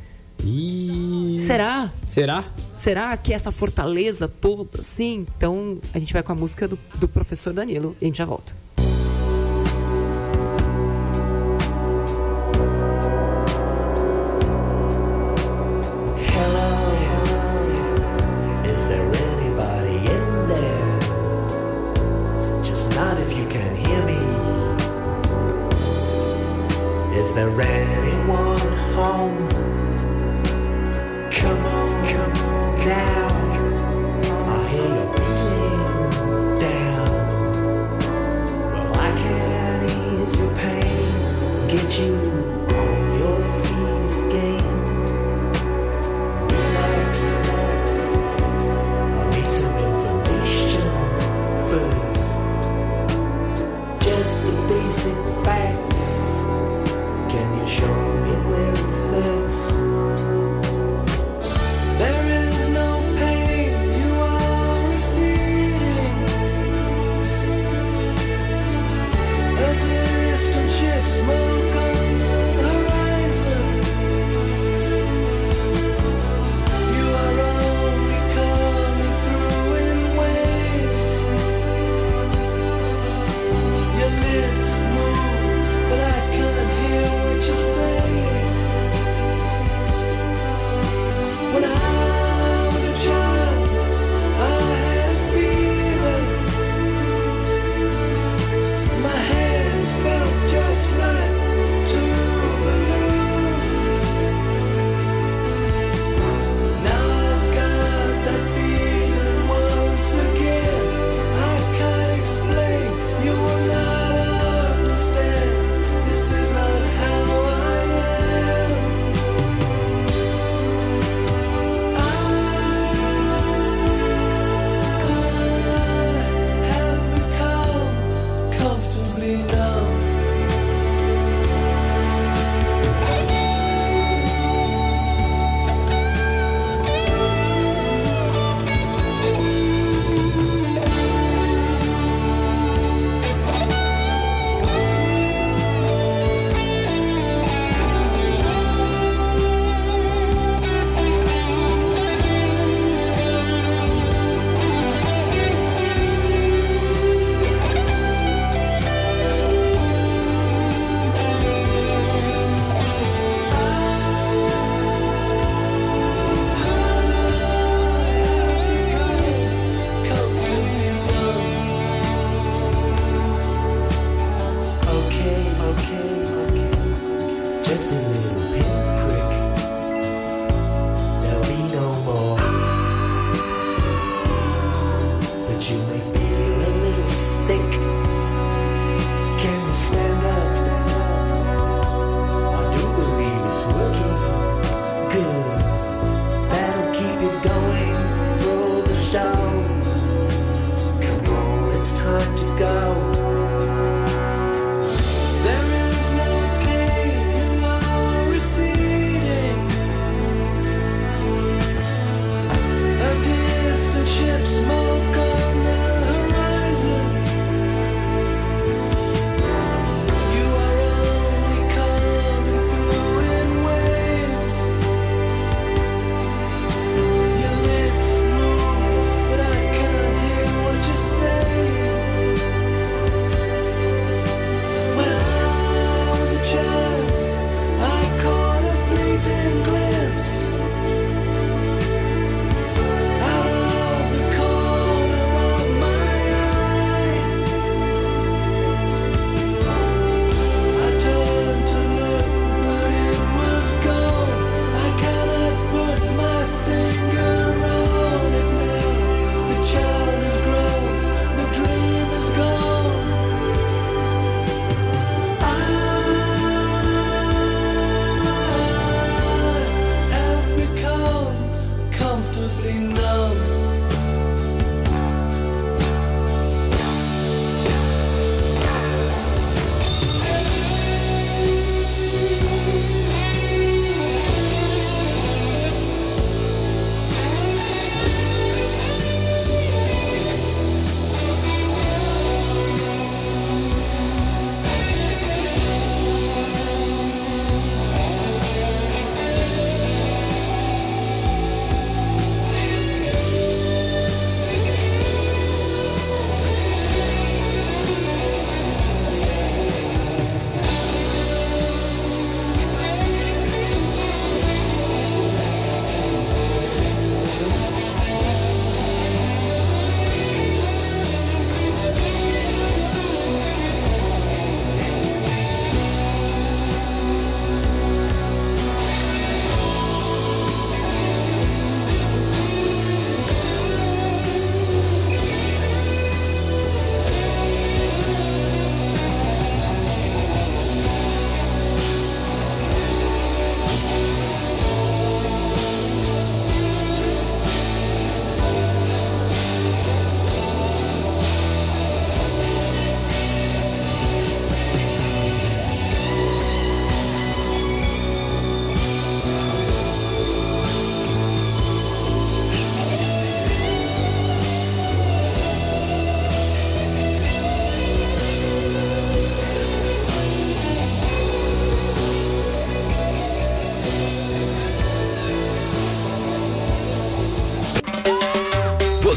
[0.44, 1.92] Ih, Será?
[2.10, 2.46] Será?
[2.76, 5.26] Será que essa fortaleza toda, sim?
[5.38, 8.26] Então a gente vai com a música do, do professor Danilo e a gente já
[8.26, 8.56] volta.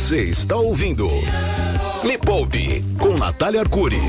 [0.08, 1.06] Você está ouvindo
[2.02, 4.00] Me Poupe com Natália Arcuri.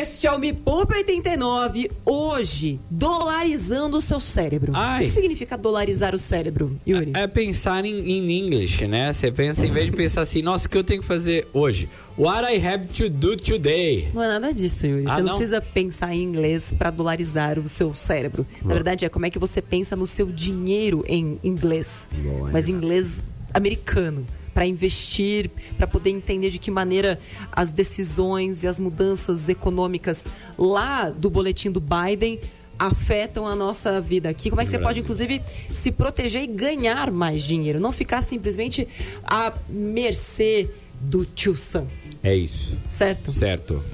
[0.00, 1.90] Este é o Me Poupe 89.
[2.36, 4.72] Hoje, dolarizando o seu cérebro.
[4.74, 4.98] Ai.
[4.98, 7.12] O que significa dolarizar o cérebro, Yuri?
[7.14, 9.10] É pensar em, em English, né?
[9.10, 11.88] Você pensa, em vez de pensar assim, nossa, o que eu tenho que fazer hoje?
[12.18, 14.10] What I have to do today?
[14.12, 15.04] Não é nada disso, Yuri.
[15.06, 15.30] Ah, você não, não?
[15.30, 18.46] precisa pensar em inglês para dolarizar o seu cérebro.
[18.62, 22.10] Na verdade, é como é que você pensa no seu dinheiro em inglês.
[22.22, 23.22] Boa, Mas em inglês
[23.54, 24.26] americano.
[24.56, 27.20] Para investir, para poder entender de que maneira
[27.52, 32.40] as decisões e as mudanças econômicas lá do boletim do Biden
[32.78, 34.48] afetam a nossa vida aqui.
[34.48, 37.78] Como é que você pode, inclusive, se proteger e ganhar mais dinheiro?
[37.78, 38.88] Não ficar simplesmente
[39.24, 40.70] à mercê
[41.02, 41.86] do tio Sam,
[42.22, 42.78] É isso.
[42.82, 43.32] certo?
[43.32, 43.84] Certo.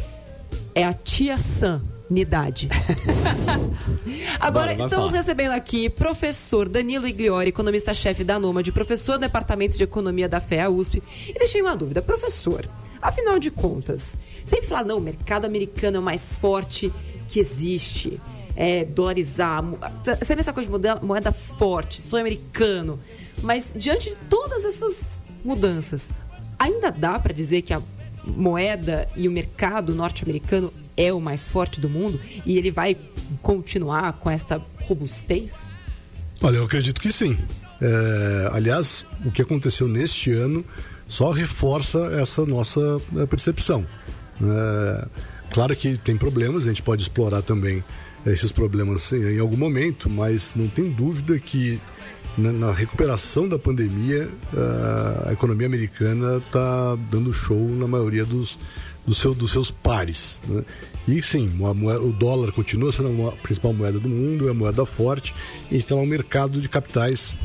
[0.76, 1.38] é a tia
[4.38, 5.22] Agora, Bora, estamos falar.
[5.22, 10.70] recebendo aqui professor Danilo Igliori, economista-chefe da Nômade, professor do Departamento de Economia da FEA
[10.70, 11.02] USP.
[11.28, 12.68] E deixei uma dúvida, professor,
[13.00, 16.92] afinal de contas, sempre falar, não, o mercado americano é o mais forte
[17.26, 18.20] que existe.
[18.54, 19.64] É, dolarizar,
[20.20, 23.00] sempre essa coisa de moeda, moeda forte, sonho americano.
[23.42, 26.10] Mas diante de todas essas mudanças,
[26.58, 27.80] ainda dá para dizer que a
[28.24, 32.96] moeda e o mercado norte-americano é o mais forte do mundo e ele vai
[33.40, 35.72] continuar com esta robustez?
[36.40, 37.38] Olha, eu acredito que sim.
[37.80, 40.64] É, aliás, o que aconteceu neste ano
[41.06, 43.84] só reforça essa nossa eh, percepção.
[44.40, 45.08] É,
[45.50, 47.84] claro que tem problemas, a gente pode explorar também
[48.24, 51.80] esses problemas em, algum momento, mas não tem dúvida que
[52.38, 58.58] na, recuperação da pandemia eh, a economia americana está dando show na maioria dos,
[59.06, 60.40] do seu- dos seus pares.
[60.46, 60.62] né?
[61.08, 64.54] E sim, a moeda- o dólar continua sendo a principal moeda do mundo, é a
[64.54, 65.34] moeda forte,
[65.70, 67.36] e a gente tem lá um mercado de capitais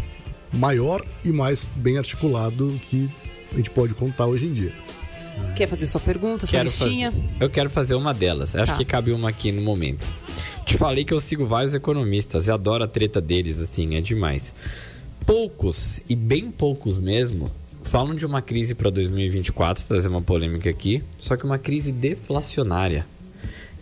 [0.53, 3.09] maior e mais bem articulado que
[3.51, 4.71] a gente pode contar hoje em dia.
[5.55, 7.11] Quer fazer sua pergunta, sua Quero listinha?
[7.11, 8.55] fazer, eu quero fazer uma delas.
[8.55, 8.77] Acho Tá.
[8.77, 10.05] que cabe uma aqui no momento.
[10.65, 14.53] Te falei que eu sigo vários economistas e adoro a treta deles, assim, é demais.
[15.25, 17.51] Poucos, e bem poucos mesmo,
[17.87, 23.05] falam de uma crise para 2024, trazer uma polêmica aqui, só que uma crise deflacionária.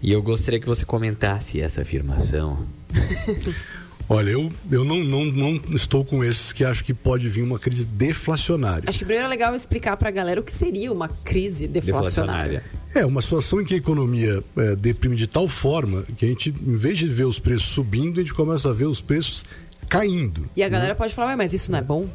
[0.02, 2.60] E eu gostaria que você comentasse essa afirmação.
[4.08, 7.58] Olha, eu, eu não, não, não estou com esses que acham que pode vir uma
[7.58, 8.84] crise deflacionária.
[8.88, 12.63] Acho que primeiro é legal explicar pra galera o que seria uma crise deflacionária.
[12.94, 16.50] É, uma situação em que a economia é, deprime de tal forma que a gente,
[16.50, 19.44] em vez de ver os preços subindo, a gente começa a ver os preços
[19.89, 20.48] caindo.
[20.56, 22.08] E a galera pode falar, "Ué, mas isso não é bom?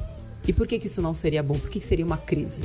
[0.47, 1.59] E por que, que isso não seria bom?
[1.59, 2.63] Por que, que seria uma crise?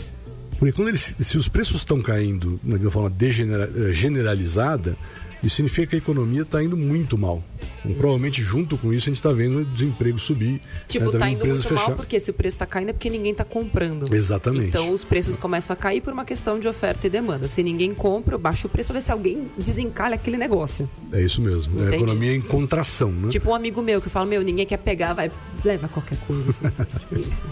[0.57, 4.97] Porque quando eles, se os preços estão caindo de uma forma degenera- eh, generalizada,
[5.45, 7.43] isso significa que a economia está indo muito mal.
[7.83, 10.59] Então, provavelmente, junto com isso, a gente está vendo o desemprego subir.
[10.87, 13.09] Tipo, né, tá indo muito mal fechar- porque se o preço tá caindo é porque
[13.09, 14.11] ninguém tá comprando.
[14.13, 14.67] Exatamente.
[14.69, 17.47] Então os preços começam a cair por uma questão de oferta e demanda.
[17.47, 20.89] Se ninguém compra, eu baixo o preço pra ver se alguém desencalha aquele negócio.
[21.13, 21.83] É isso mesmo.
[21.83, 23.29] É a economia em contração, né?
[23.29, 25.31] Tipo um amigo meu que fala, meu, ninguém quer pegar, vai,
[25.63, 26.49] leva qualquer coisa.
[26.49, 26.65] Assim.
[27.27, 27.45] isso.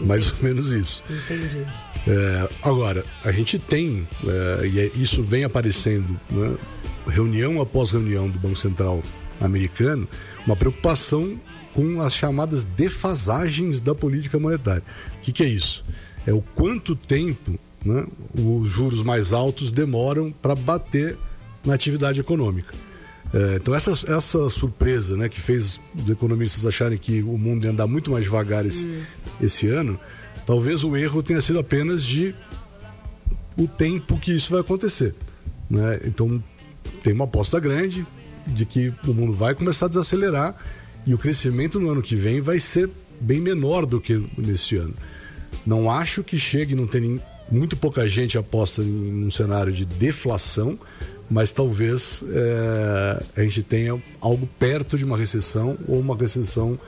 [0.00, 1.02] Mais ou menos isso.
[1.08, 1.64] Entendi.
[2.06, 6.54] É, agora, a gente tem, é, e é- isso vem aparecendo, né,
[7.08, 9.02] reunião após reunião do Banco Central
[9.40, 10.06] americano,
[10.46, 11.38] uma preocupação
[11.74, 14.82] com as chamadas defasagens da política monetária.
[15.18, 15.84] O que, que é isso?
[16.26, 18.04] É o quanto tempo né,
[18.34, 21.16] os juros mais altos demoram para bater
[21.64, 22.74] na atividade econômica.
[23.32, 27.70] É, então essa, essa surpresa né, que fez os economistas acharem que o mundo ia
[27.70, 28.88] andar muito mais devagar esse,
[29.40, 30.00] esse ano,
[30.46, 32.34] talvez o erro tenha sido apenas de
[33.56, 35.14] o tempo que isso vai acontecer.
[35.68, 36.00] Né?
[36.04, 36.42] Então
[37.02, 38.06] tem uma aposta grande
[38.46, 40.56] de que o mundo vai começar a desacelerar
[41.06, 42.88] e o crescimento no ano que vem vai ser
[43.20, 44.94] bem menor do que nesse ano.
[45.66, 47.20] Não acho que chegue, não tem
[47.50, 50.78] muito pouca gente aposta em um cenário de deflação,
[51.30, 56.78] mas talvez eh, a gente tenha algo perto de uma recessão ou uma recessão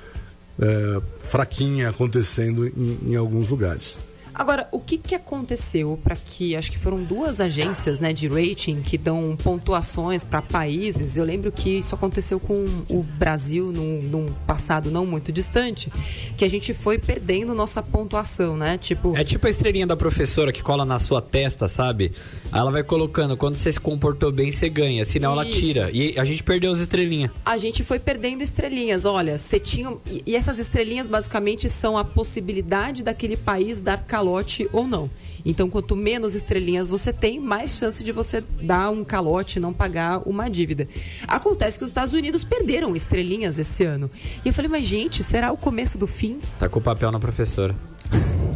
[0.61, 3.99] eh, fraquinha acontecendo em, em alguns lugares.
[4.35, 8.81] Agora, o que, que aconteceu para que, acho que foram duas agências né, de rating
[8.81, 11.17] que dão pontuações para países.
[11.17, 15.93] Eu lembro que isso aconteceu com o Brasil num, num passado não muito distante,
[16.37, 18.79] que a gente foi perdendo nossa pontuação, né?
[18.79, 22.13] Tipo, É tipo a estrelinha da professora que cola na sua testa, sabe?
[22.53, 25.61] Aí ela vai colocando, quando você se comportou bem, você ganha, senão ela Isso.
[25.61, 25.91] tira.
[25.93, 27.31] E a gente perdeu as estrelinhas.
[27.45, 29.05] a gente foi perdendo estrelinhas.
[29.05, 29.97] Olha, você tinha.
[30.27, 35.11] E essas estrelinhas basicamente são a possibilidade daquele país dar calote calote ou não.
[35.45, 39.73] Então, quanto menos estrelinhas você tem, mais chance de você dar um calote e não
[39.73, 40.87] pagar uma dívida.
[41.27, 44.11] Acontece que os Estados Unidos perderam estrelinhas esse ano.
[44.45, 46.41] E eu falei, mas gente, será o começo do fim?
[46.59, 47.75] Tá com o papel na professora.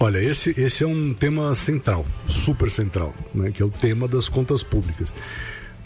[0.00, 4.28] Olha, esse, esse é um tema central, super central, né, que é o tema das
[4.28, 5.12] contas públicas.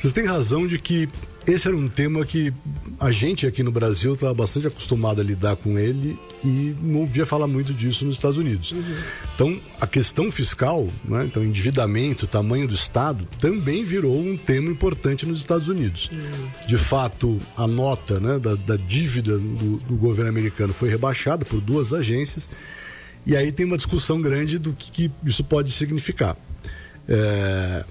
[0.02, 1.08] Vocês têm razão de que
[1.46, 2.52] esse era um tema que
[2.98, 7.24] a gente aqui no Brasil estava bastante acostumado a lidar com ele e não ouvia
[7.24, 8.74] falar muito disso nos Estados Unidos.
[9.36, 15.24] Então, a questão fiscal, né, então, endividamento, tamanho do Estado, também virou um tema importante
[15.24, 16.10] nos Estados Unidos.
[16.66, 21.60] De fato, a nota né, da, da dívida do, do governo americano foi rebaixada por
[21.60, 22.50] duas agências
[23.24, 26.36] e aí tem uma discussão grande do que, que isso pode significar.
[27.08, 27.84] É,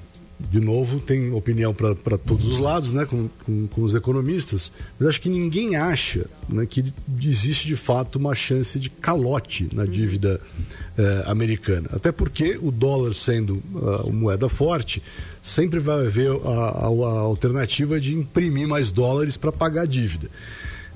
[0.50, 5.10] de novo, tem opinião para todos os lados, né, com, com, com, os economistas, mas
[5.10, 6.84] acho que ninguém acha né, que
[7.22, 10.42] existe de fato uma chance de calote na dívida
[10.98, 11.90] é, americana.
[11.94, 15.02] Até porque o dólar sendo uh, moeda forte,
[15.42, 20.30] sempre vai haver a, a, a alternativa de imprimir mais dólares para pagar a dívida.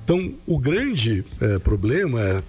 [0.04, 2.44] Então, o grande é, problema é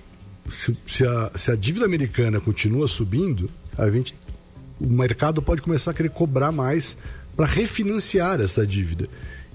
[0.50, 4.14] se, se, a, se a dívida americana continua subindo, a gente,
[4.80, 6.96] o mercado pode começar a querer cobrar mais
[7.36, 9.08] para refinanciar essa dívida.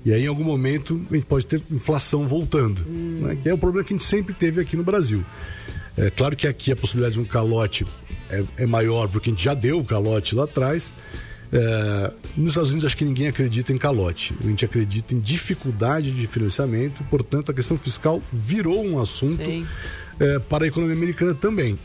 [0.04, 3.22] E aí, em algum momento, a gente pode ter inflação voltando, hum.
[3.22, 3.38] né?
[3.42, 5.24] que é o problema que a gente sempre teve aqui no Brasil.
[5.98, 7.86] É claro que aqui a possibilidade de um calote
[8.30, 10.94] é, é maior, porque a gente já deu o calote lá atrás.
[11.54, 14.34] É, nos Estados Unidos, acho que ninguém acredita em calote.
[14.40, 19.68] A gente acredita em dificuldade de financiamento, portanto, a questão fiscal virou um assunto
[20.20, 21.78] é, para a economia americana também.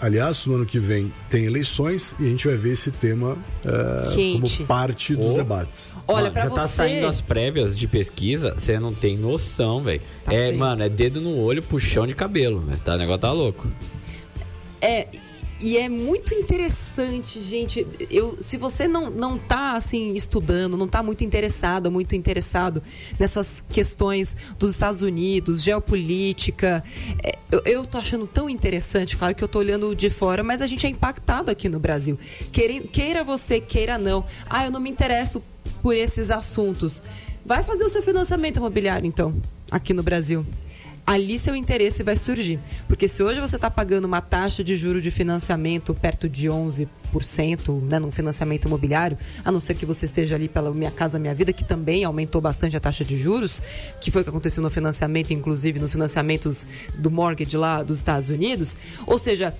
[0.00, 4.32] Aliás, no ano que vem tem eleições e a gente vai ver esse tema é,
[4.32, 5.34] como parte dos oh.
[5.34, 5.98] debates.
[6.06, 6.56] Olha, para já você...
[6.56, 10.02] tá saindo as prévias de pesquisa, você não tem noção, velho.
[10.24, 10.58] Tá é, feio.
[10.58, 12.78] mano, é dedo no olho, puxão de cabelo, véio.
[12.78, 13.66] tá, o negócio tá louco.
[14.80, 15.08] É,
[15.60, 17.86] e é muito interessante, gente.
[18.10, 22.82] Eu, se você não, não tá assim estudando, não tá muito interessado, muito interessado
[23.18, 26.84] nessas questões dos Estados Unidos, geopolítica,
[27.22, 30.60] é, eu, eu tô achando tão interessante, claro que eu tô olhando de fora, mas
[30.60, 32.18] a gente é impactado aqui no Brasil.
[32.52, 34.24] Queira, queira você, queira não.
[34.48, 35.42] Ah, eu não me interesso
[35.82, 37.02] por esses assuntos.
[37.44, 39.34] Vai fazer o seu financiamento imobiliário, então,
[39.70, 40.44] aqui no Brasil
[41.06, 42.58] ali seu interesse vai surgir.
[42.88, 46.88] Porque se hoje você está pagando uma taxa de juro de financiamento perto de 11%,
[47.82, 51.32] né, num financiamento imobiliário, a não ser que você esteja ali pela Minha Casa Minha
[51.32, 53.62] Vida, que também aumentou bastante a taxa de juros,
[54.00, 56.66] que foi o que aconteceu no financiamento, inclusive nos financiamentos
[56.98, 58.76] do mortgage lá dos Estados Unidos.
[59.06, 59.54] Ou seja,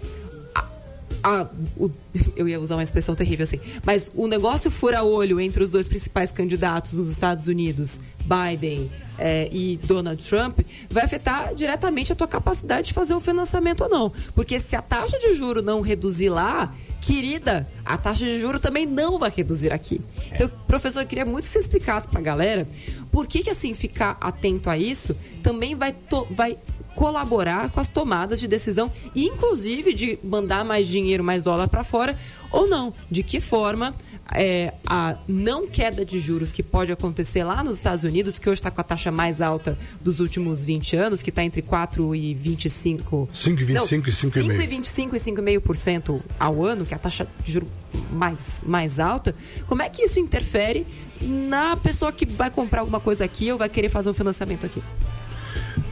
[1.26, 1.90] a, o,
[2.36, 6.30] eu ia usar uma expressão terrível assim, mas o negócio fura-olho entre os dois principais
[6.30, 12.88] candidatos dos Estados Unidos, Biden é, e Donald Trump, vai afetar diretamente a tua capacidade
[12.88, 14.12] de fazer o financiamento ou não.
[14.34, 18.86] Porque se a taxa de juro não reduzir lá, querida, a taxa de juro também
[18.86, 20.00] não vai reduzir aqui.
[20.32, 22.68] Então, professor, eu queria muito que você explicasse para a galera
[23.10, 25.94] por que, que assim ficar atento a isso também vai,
[26.30, 26.56] vai
[26.96, 32.18] colaborar com as tomadas de decisão, inclusive de mandar mais dinheiro, mais dólar para fora,
[32.50, 32.92] ou não.
[33.10, 33.94] De que forma
[34.32, 38.60] é, a não queda de juros que pode acontecer lá nos Estados Unidos, que hoje
[38.60, 42.34] está com a taxa mais alta dos últimos 20 anos, que está entre 4 e
[42.34, 43.28] 25...
[43.32, 45.12] 5,25 e 5,5.
[45.12, 47.68] 5,25 e 5,5% ao ano, que é a taxa de juros
[48.10, 49.34] mais, mais alta.
[49.66, 50.86] Como é que isso interfere
[51.20, 54.82] na pessoa que vai comprar alguma coisa aqui ou vai querer fazer um financiamento aqui?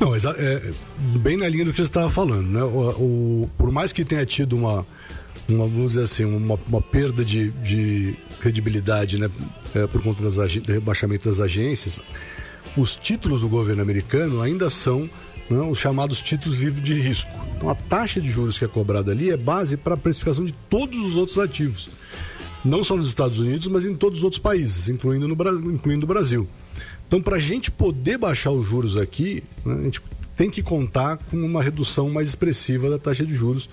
[0.00, 0.72] Não, é, é,
[1.18, 2.62] bem na linha do que você estava falando, né?
[2.62, 4.86] O, o, por mais que tenha tido uma,
[5.48, 9.30] uma vamos dizer assim, uma, uma perda de, de credibilidade, né?
[9.74, 12.00] É, por conta das, do rebaixamento das agências,
[12.76, 15.08] os títulos do governo americano ainda são
[15.50, 17.30] né, os chamados títulos livres de risco.
[17.56, 20.52] Então, a taxa de juros que é cobrada ali é base para a precificação de
[20.70, 21.90] todos os outros ativos.
[22.64, 26.08] Não só nos Estados Unidos, mas em todos os outros países, incluindo, no, incluindo o
[26.08, 26.48] Brasil.
[27.14, 30.02] Então, para a gente poder baixar os juros aqui, né, a gente
[30.36, 33.70] tem que contar com uma redução mais expressiva da taxa de juros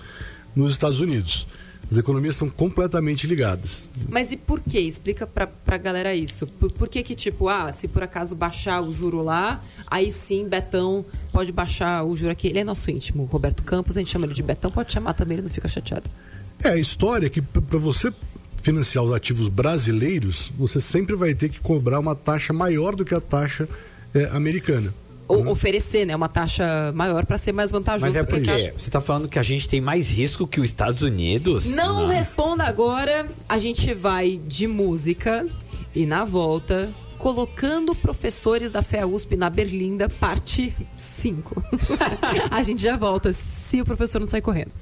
[0.54, 1.48] nos Estados Unidos.
[1.90, 3.90] As economias estão completamente ligadas.
[4.08, 4.78] Mas e por quê?
[4.78, 6.46] Explica para a galera isso.
[6.46, 10.48] Por, por, que que, tipo, ah, se por acaso baixar o juro lá, aí sim
[10.48, 12.46] Betão pode baixar o juro aqui.
[12.46, 15.38] Ele é nosso íntimo, Roberto Campos, a gente chama ele de Betão, pode chamar também,
[15.38, 16.08] ele não fica chateado.
[16.62, 18.12] É, a história é que para você
[18.62, 23.14] financiar os ativos brasileiros, você sempre vai ter que cobrar uma taxa maior do que
[23.14, 23.68] a taxa
[24.14, 24.94] é, americana.
[25.28, 26.14] Ou oferecer, né?
[26.14, 28.06] Uma taxa maior para ser mais vantajoso.
[28.06, 28.54] Mas é porque a...
[28.54, 31.66] você está falando que a gente tem mais risco que os Estados Unidos?
[31.66, 33.26] Não, Não responda agora.
[33.48, 35.46] A gente vai de música
[35.94, 41.62] e na volta colocando professores da FEA USP na Berlinda, parte 5.
[42.50, 44.72] a gente já volta se o professor não sair correndo.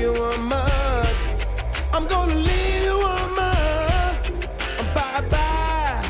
[0.00, 0.18] you.
[1.92, 4.16] I'm gonna leave you on mine.
[4.94, 6.02] Bye bye.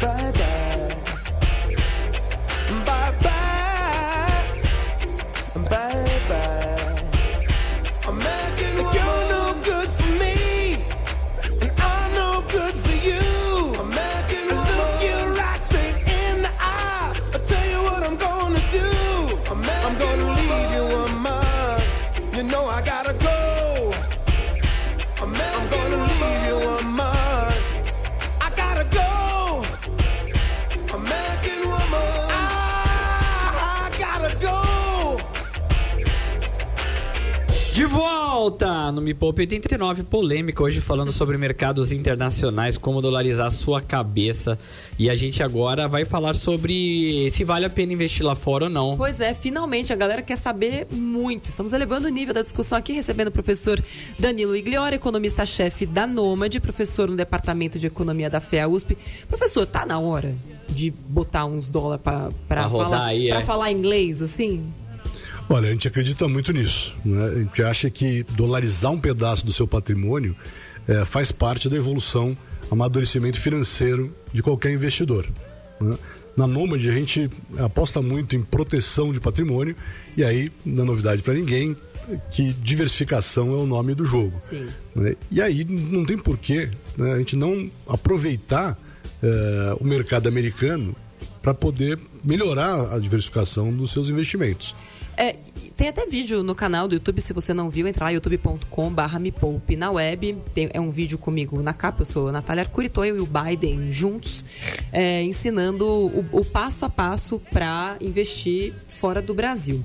[0.00, 0.35] Bye
[38.86, 44.58] volta no Me Poupe 89, polêmica hoje falando sobre mercados internacionais, como dolarizar sua cabeça.
[44.98, 48.70] E a gente agora vai falar sobre se vale a pena investir lá fora ou
[48.70, 48.96] não.
[48.96, 51.48] Pois é, finalmente a galera quer saber muito.
[51.48, 53.80] Estamos elevando o nível da discussão aqui, recebendo o professor
[54.18, 58.96] Danilo Igliori, economista-chefe da Nômade, professor no Departamento de Economia da FEA USP.
[59.28, 60.34] Professor, tá na hora
[60.68, 63.42] de botar uns dólares para falar, aí, é.
[63.42, 64.64] falar inglês, assim?
[65.48, 66.96] Olha, a gente acredita muito nisso.
[67.04, 67.24] Né?
[67.24, 70.34] A gente acha que dolarizar um pedaço do seu patrimônio
[70.88, 72.36] eh, faz parte da evolução,
[72.70, 75.26] amadurecimento financeiro de qualquer investidor.
[75.80, 75.96] né?
[76.36, 79.74] Na Nômade, a gente aposta muito em proteção de patrimônio,
[80.16, 81.74] e aí, não é novidade para ninguém,
[82.30, 84.36] que diversificação é o nome do jogo.
[84.40, 84.66] Sim.
[84.94, 85.16] né?
[85.30, 88.78] E aí não tem porquê né, a gente não aproveitar
[89.22, 90.94] eh, o mercado americano
[91.40, 94.74] para poder melhorar a diversificação dos seus investimentos.
[95.16, 95.36] É,
[95.76, 99.30] tem até vídeo no canal do YouTube, se você não viu, entra lá, youtube.com.br me
[99.30, 100.38] poupe na web.
[100.54, 103.26] Tem- é um vídeo comigo na capa, eu sou a Natália Arcurito, eu e o
[103.26, 104.44] Biden juntos,
[104.92, 109.82] é, ensinando o, o passo a passo para investir fora do Brasil.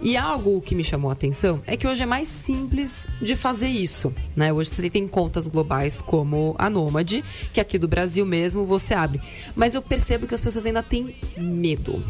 [0.00, 3.68] E algo que me chamou a atenção é que hoje é mais simples de fazer
[3.68, 4.12] isso.
[4.34, 4.52] Né?
[4.52, 9.20] Hoje você tem contas globais como a Nômade, que aqui do Brasil mesmo você abre.
[9.54, 12.02] Mas eu percebo que as pessoas ainda têm medo.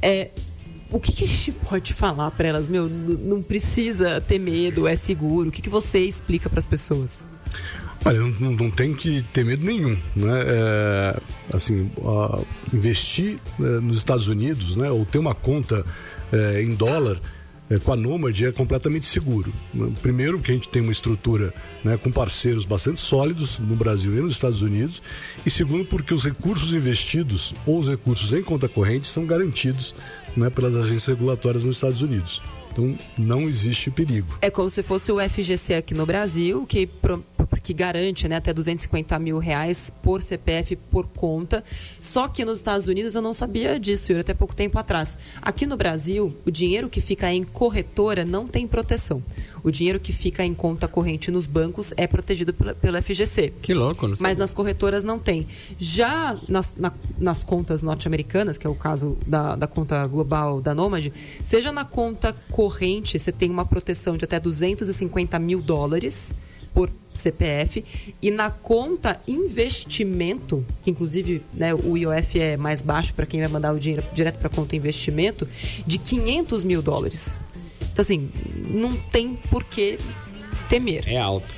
[0.00, 0.30] É,
[0.90, 2.68] o que, que a gente pode falar para elas?
[2.68, 5.48] Meu, não precisa ter medo, é seguro.
[5.48, 7.24] O que, que você explica para as pessoas?
[8.04, 10.42] Olha, não, não- tem que ter medo nenhum, né?
[10.46, 11.20] É,
[11.52, 12.40] assim, a-
[12.72, 14.90] investir é, nos Estados Unidos, né?
[14.90, 15.84] Ou ter uma conta
[16.32, 17.20] é, em dólar
[17.70, 19.52] é, com a Nomad é completamente seguro.
[19.74, 19.90] né?
[20.00, 21.52] Primeiro que a gente tem uma estrutura
[21.84, 25.02] né, com parceiros bastante sólidos no Brasil e nos Estados Unidos.
[25.44, 29.94] E segundo porque os recursos investidos ou os recursos em conta corrente são garantidos
[30.38, 32.42] né, pelas agências regulatórias nos Estados Unidos.
[32.70, 34.38] Então não existe perigo.
[34.40, 36.88] É como se fosse o FGC aqui no Brasil, que,
[37.56, 41.62] que garante né, até 250 mil reais por CPF por conta.
[42.00, 45.16] Só que nos Estados Unidos eu não sabia disso, Yuri, até pouco tempo atrás.
[45.40, 49.22] Aqui no Brasil, o dinheiro que fica em corretora não tem proteção.
[49.64, 53.52] O dinheiro que fica em conta corrente nos bancos é protegido pela- pelo FGC.
[53.60, 55.46] Que louco, não Mas nas corretoras não tem.
[55.78, 60.74] Já nas, na- nas contas norte-americanas, que é o caso da, da conta global da
[60.74, 61.08] Nomad,
[61.44, 66.32] seja na conta corrente, você tem uma proteção de até 250 mil dólares
[66.72, 67.84] por CPF,
[68.22, 73.48] e na conta investimento, que inclusive né, o IOF é mais baixo para quem vai
[73.48, 75.48] mandar o dinheiro direto para a conta investimento,
[75.86, 77.40] de 500 mil dólares.
[77.92, 78.30] Então, assim,
[78.70, 79.98] não tem por que
[80.68, 81.02] temer.
[81.08, 81.52] É alto.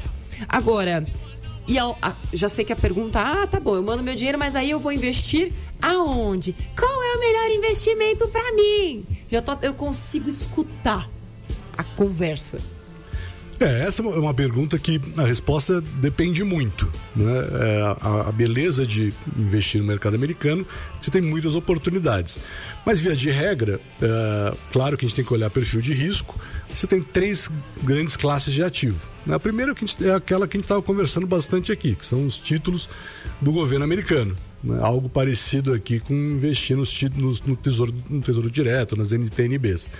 [0.48, 1.06] Agora,
[1.68, 4.56] e a- já sei que a pergunta, ah, tá bom, eu mando meu dinheiro, mas
[4.56, 5.52] aí eu vou investir
[5.82, 6.54] aonde?
[6.78, 9.04] Qual é o melhor investimento pra mim?
[9.30, 11.08] Já tô, eu consigo escutar
[11.76, 12.58] a conversa.
[13.60, 16.90] É, essa é uma- é uma pergunta que a resposta depende muito.
[17.14, 17.30] Né?
[17.60, 20.66] É, a, a beleza de investir no mercado americano,
[21.00, 22.38] você tem muitas oportunidades.
[22.86, 26.40] Mas, via de regra, é, claro que a gente tem que olhar perfil de risco.
[26.72, 27.50] Você tem três
[27.82, 29.06] grandes classes de ativo.
[29.26, 29.34] né?
[29.34, 32.06] A primeira que a gente- é aquela que a gente estava conversando bastante aqui, que
[32.06, 32.88] são os títulos
[33.42, 34.34] do governo americano.
[34.64, 34.78] né?
[34.82, 39.90] algo parecido aqui com investir nos, nos- no, tesouro, no Tesouro Direto, nas NTNBs.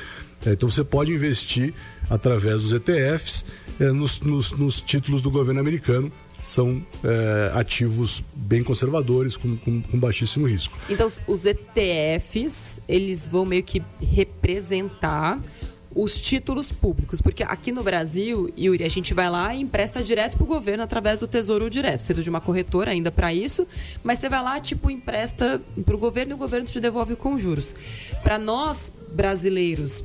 [0.45, 1.75] É, então você pode investir
[2.09, 3.45] através dos ETFs
[3.79, 6.11] é, nos, nos- nos títulos do governo americano.
[6.43, 10.75] São é, ativos bem conservadores, com, com- com baixíssimo risco.
[10.89, 15.39] Então, os- ETFs, eles vão meio que representar
[15.95, 17.21] os títulos públicos.
[17.21, 20.83] Porque aqui no Brasil, Yuri, a gente vai lá e empresta direto para o governo
[20.83, 22.01] através do Tesouro Direto.
[22.01, 23.67] Você de uma corretora ainda para isso,
[24.03, 27.37] mas você vai lá, tipo, empresta para o governo e o governo te devolve com
[27.37, 27.75] juros.
[28.23, 30.05] Para nós, brasileiros,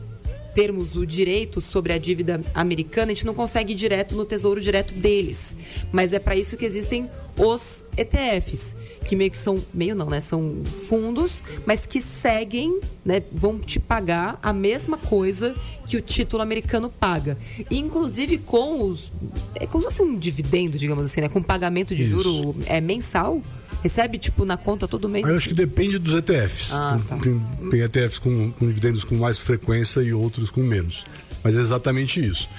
[0.56, 4.62] termos o direito sobre a dívida americana, a gente não consegue ir direto no tesouro
[4.62, 5.56] direto deles.
[5.92, 10.22] Mas é para isso que existem os ETFs, que meio que são, meio não, né?
[10.22, 13.22] São fundos, mas que seguem, né?
[13.34, 15.54] Vão te pagar a mesma coisa
[15.86, 17.38] que o título americano paga.
[17.70, 19.12] Inclusive com os.
[19.56, 21.28] É como se fosse um dividendo, digamos assim, né?
[21.28, 23.42] Com pagamento de juro é mensal.
[23.86, 25.28] Recebe, tipo, na conta todo mês.
[25.28, 26.74] Eu acho que depende dos ETFs.
[26.74, 27.18] Ah, tem, tá.
[27.18, 31.06] tem- tem ETFs com, com dividendos com mais frequência e outros com menos.
[31.44, 32.50] Mas é exatamente isso.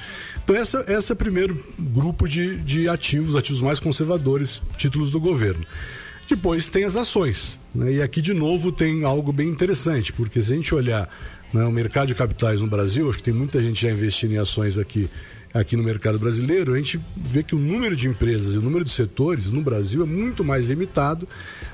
[0.45, 5.19] Então, essa, esse é o primeiro grupo de, de ativos, ativos mais conservadores, títulos do
[5.19, 5.67] governo.
[6.29, 7.59] Depois tem as ações.
[7.75, 7.95] né?
[7.95, 11.09] E aqui, de novo, tem algo bem interessante, porque se a gente olhar
[11.53, 14.39] né, o mercado de capitais no Brasil, acho que tem muita gente já investindo em
[14.39, 15.11] ações aqui
[15.61, 18.85] aqui no mercado brasileiro, a gente vê que o número de empresas e o número
[18.85, 21.27] de setores no Brasil é muito mais limitado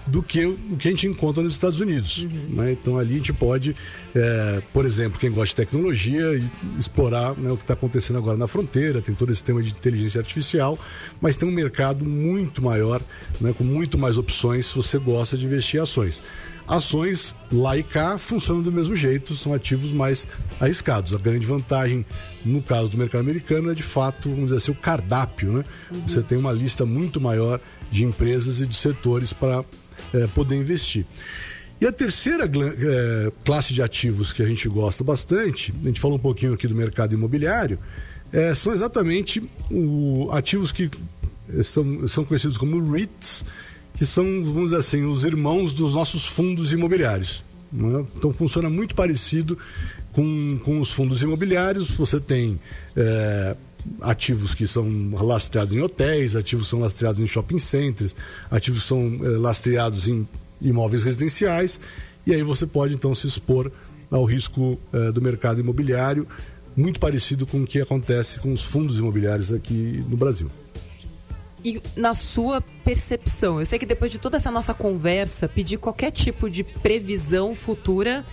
[0.06, 2.26] do que o que a gente encontra nos Estados Unidos.
[2.48, 2.72] né?
[2.72, 3.76] Então ali a gente pode,
[4.14, 6.42] é, por exemplo, quem gosta de tecnologia,
[6.78, 10.20] explorar né, o que está acontecendo agora na fronteira, tem todo esse tema de inteligência
[10.20, 10.78] artificial,
[11.20, 13.00] mas tem um mercado muito maior,
[13.40, 16.22] né, com muito mais opções se você gosta de investir em ações.
[16.66, 20.26] Ações lá e cá funcionam do mesmo jeito, são ativos mais
[20.60, 21.12] arriscados.
[21.12, 22.06] A grande vantagem,
[22.44, 25.52] no caso do mercado americano, é de fato, vamos dizer assim, o cardápio.
[25.52, 25.64] Né?
[26.06, 27.60] Você tem uma lista muito maior
[27.90, 29.64] de empresas e de setores para
[30.14, 31.04] eh, poder investir.
[31.80, 36.16] E a terceira eh, classe de ativos que a gente gosta bastante, a gente falou
[36.16, 37.78] um pouquinho aqui do mercado imobiliário,
[38.32, 40.88] eh, são exatamente o, ativos que
[41.62, 43.44] são, são conhecidos como REITs,
[43.94, 47.44] que são, vamos dizer assim, os irmãos dos nossos fundos imobiliários.
[47.70, 48.04] né?
[48.16, 49.58] Então funciona muito parecido
[50.12, 51.90] com, com os fundos imobiliários.
[51.96, 52.58] Você tem
[52.96, 53.56] eh,
[54.00, 58.14] ativos que são lastreados em hotéis, ativos são lastreados em shopping centers,
[58.50, 60.26] ativos são eh, lastreados em
[60.60, 61.80] imóveis residenciais.
[62.26, 63.70] E aí você pode então se expor
[64.10, 66.26] ao risco eh, do mercado imobiliário,
[66.76, 70.50] muito parecido com o que acontece com os fundos imobiliários aqui no Brasil.
[71.64, 76.10] E na sua percepção, eu sei que depois de toda essa nossa conversa, pedir qualquer
[76.10, 78.24] tipo de previsão futura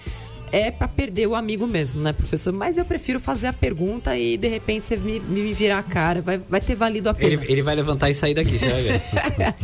[0.51, 2.51] é para perder o amigo mesmo, né, professor?
[2.51, 6.21] Mas eu prefiro fazer a pergunta e de repente você me, me virar a cara,
[6.21, 7.33] vai, vai ter valido a pena.
[7.33, 9.01] Ele, ele vai levantar e sair daqui, você vai ver.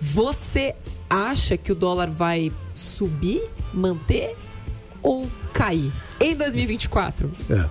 [0.00, 0.74] Você
[1.10, 3.42] acha que o dólar vai subir,
[3.74, 4.34] manter
[5.02, 7.30] ou cair em 2024?
[7.50, 7.68] É.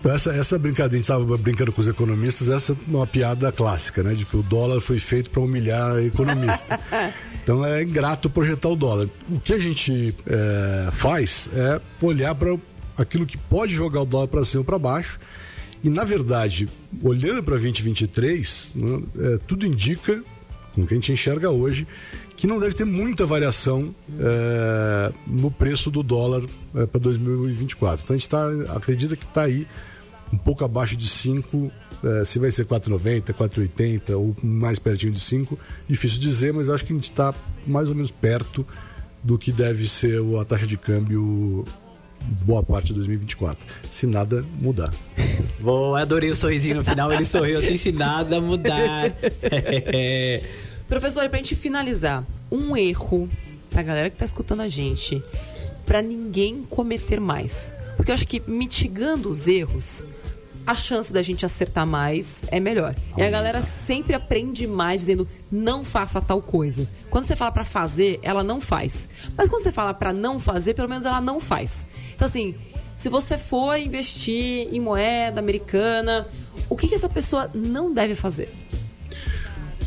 [0.00, 3.52] Então essa, essa brincadeira, a gente estava brincando com os economistas, essa é uma piada
[3.52, 4.14] clássica, né?
[4.14, 6.80] De que o dólar foi feito para humilhar a economista.
[7.44, 9.08] então é ingrato projetar o dólar.
[9.28, 12.56] O que a gente é, faz é olhar para
[12.96, 15.20] aquilo que pode jogar o dólar para cima ou para baixo.
[15.84, 16.66] E na verdade,
[17.02, 20.22] olhando para 2023, né, é, tudo indica,
[20.74, 21.86] com o que a gente enxerga hoje,
[22.36, 26.42] que não deve ter muita variação é, no preço do dólar
[26.74, 28.02] é, para 2024.
[28.02, 29.66] Então a gente tá, acredita que está aí
[30.32, 31.70] um pouco abaixo de 5,
[32.20, 35.58] é, se vai ser 4,90, 4,80 ou mais pertinho de 5,
[35.88, 37.34] difícil dizer, mas acho que a gente está
[37.66, 38.66] mais ou menos perto
[39.22, 41.64] do que deve ser o- a taxa de câmbio
[42.44, 44.92] boa parte de 2024, se nada mudar.
[45.60, 49.12] Boa, adorei o sorrisinho no final, ele sorriu assim, se nada mudar.
[50.88, 53.28] Professor, e pra gente finalizar, um erro
[53.70, 55.22] pra galera que tá escutando a gente,
[55.86, 57.72] pra ninguém cometer mais.
[57.96, 60.04] Porque eu acho que mitigando os erros,
[60.70, 62.94] a chance da gente acertar mais é melhor.
[63.16, 66.88] E a galera sempre aprende mais dizendo não faça tal coisa.
[67.10, 69.08] Quando você fala pra fazer, ela não faz.
[69.36, 71.84] Mas quando você fala pra não fazer, pelo menos ela não faz.
[72.14, 72.54] Então assim,
[72.94, 76.28] se você for investir em moeda americana,
[76.68, 78.48] o que, que essa pessoa não deve fazer?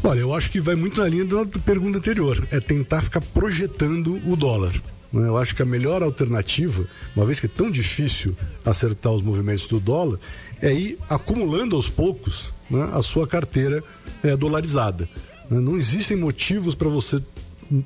[0.03, 4.19] Olha, eu acho que vai muito na linha da pergunta anterior, é tentar ficar projetando
[4.29, 4.73] o dólar.
[5.13, 5.29] né?
[5.29, 9.65] Eu acho que a melhor alternativa, uma vez que é tão difícil acertar os movimentos
[9.67, 10.19] do dólar,
[10.61, 13.83] é ir acumulando aos poucos né, a sua carteira
[14.23, 15.07] eh, dolarizada.
[15.49, 15.59] né?
[15.59, 17.17] Não existem motivos para você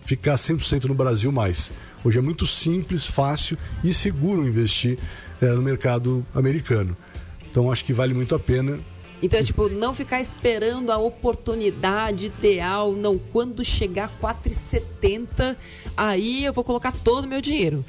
[0.02, 1.72] ficar 100% no Brasil mais.
[2.04, 4.98] Hoje é muito simples, fácil e seguro investir
[5.42, 6.96] eh, no mercado americano.
[7.50, 8.80] Então acho que vale muito a pena
[9.22, 13.18] Então, é tipo, não ficar esperando a oportunidade ideal, não.
[13.18, 15.56] Quando chegar 4,70,
[15.96, 17.84] aí eu vou colocar todo o meu dinheiro.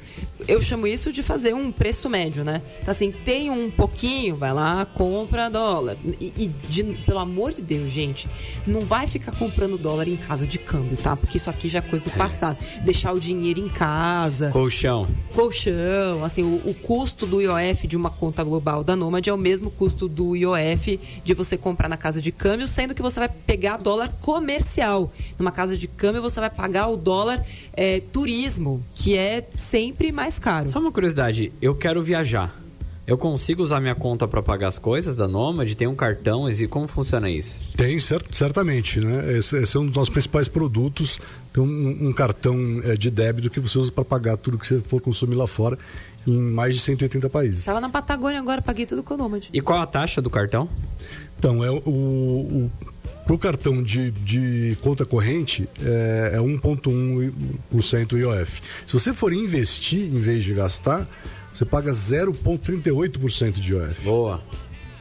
[0.47, 2.61] Eu chamo isso de fazer um preço médio, né?
[2.81, 5.97] Então, assim, tem um pouquinho, vai lá, compra dólar.
[6.19, 8.27] E, e de- pelo amor de Deus, gente,
[8.65, 11.15] não vai ficar comprando dólar em casa de câmbio, tá?
[11.15, 12.57] Porque isso aqui já é coisa do passado.
[12.83, 15.07] Deixar o dinheiro em casa Colchão.
[15.35, 19.37] colchão, assim, o, o custo do IOF de uma conta global da Nomad é o
[19.37, 23.29] mesmo custo do IOF de você comprar na casa de câmbio, sendo que você vai
[23.29, 25.11] pegar dólar comercial.
[25.37, 30.28] Numa casa de câmbio você vai pagar o dólar é, turismo, que é sempre mais
[30.37, 30.67] caro.
[30.67, 32.53] Só uma curiosidade, eu quero viajar.
[33.07, 35.73] Eu consigo usar minha conta pra pagar as coisas da Nomad?
[35.73, 36.47] Tem um cartão?
[36.47, 37.59] E como funciona isso?
[37.75, 39.35] Tem, cer- certamente, né?
[39.35, 41.19] Esse, esse é um dos nossos principais produtos.
[41.51, 44.79] Tem um, um cartão eh, de débito que você usa para pagar tudo que você
[44.79, 45.75] for consumir lá fora
[46.27, 47.65] em mais de 180 países.
[47.65, 49.47] Tava na Patagônia agora, paguei tudo com o Nomad.
[49.51, 50.69] E qual a taxa do cartão?
[51.39, 52.71] Então, é o, o,
[53.29, 58.61] pro cartão de, de conta corrente é, é 1,1% IOF.
[58.87, 61.07] Se você for investir em vez de gastar,
[61.53, 64.01] você paga 0,38% de IOF.
[64.01, 64.41] Boa.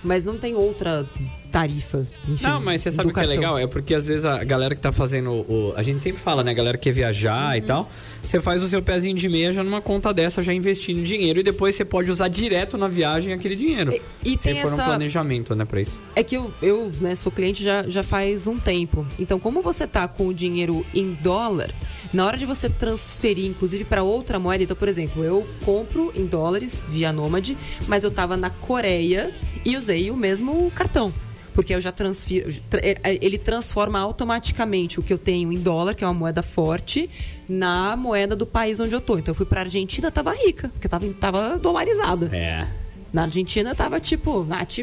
[0.05, 1.09] Mas não tem outra
[1.51, 2.07] tarifa.
[2.29, 3.35] Enfim, Não, mas você sabe o que é cartão.
[3.41, 3.59] legal?
[3.59, 5.73] É porque às vezes a galera que tá fazendo o.
[5.77, 6.51] A gente sempre fala, né?
[6.51, 7.57] A galera que quer viajar Uhum.
[7.57, 7.91] e tal.
[8.23, 11.41] Você faz o seu pezinho de meia já numa conta dessa, já investindo dinheiro.
[11.41, 13.93] E depois você pode usar direto na viagem aquele dinheiro.
[14.25, 15.97] E- e se tem for essa- um planejamento, né, pra isso.
[16.15, 19.07] É que eu, eu né, sou cliente já, já faz um tempo.
[19.19, 21.71] Então, como você tá com o dinheiro em dólar,
[22.13, 26.27] na hora de você transferir, inclusive, para outra moeda, então, por exemplo, eu compro em
[26.27, 27.51] dólares via Nomad,
[27.87, 29.31] mas eu tava na Coreia
[29.65, 31.13] e usei o mesmo cartão.
[31.59, 32.55] Porque eu já transfiro.
[32.71, 36.41] tra- é, Ele transforma automaticamente o que eu tenho em dólar, que é uma moeda
[36.41, 37.11] forte,
[37.49, 39.19] na moeda do país onde eu tô.
[39.19, 42.31] Então eu fui pra Argentina, tava rica, porque tava, tava dolarizada.
[42.33, 42.65] É.
[43.13, 44.79] Na Argentina tava tipo, Nath,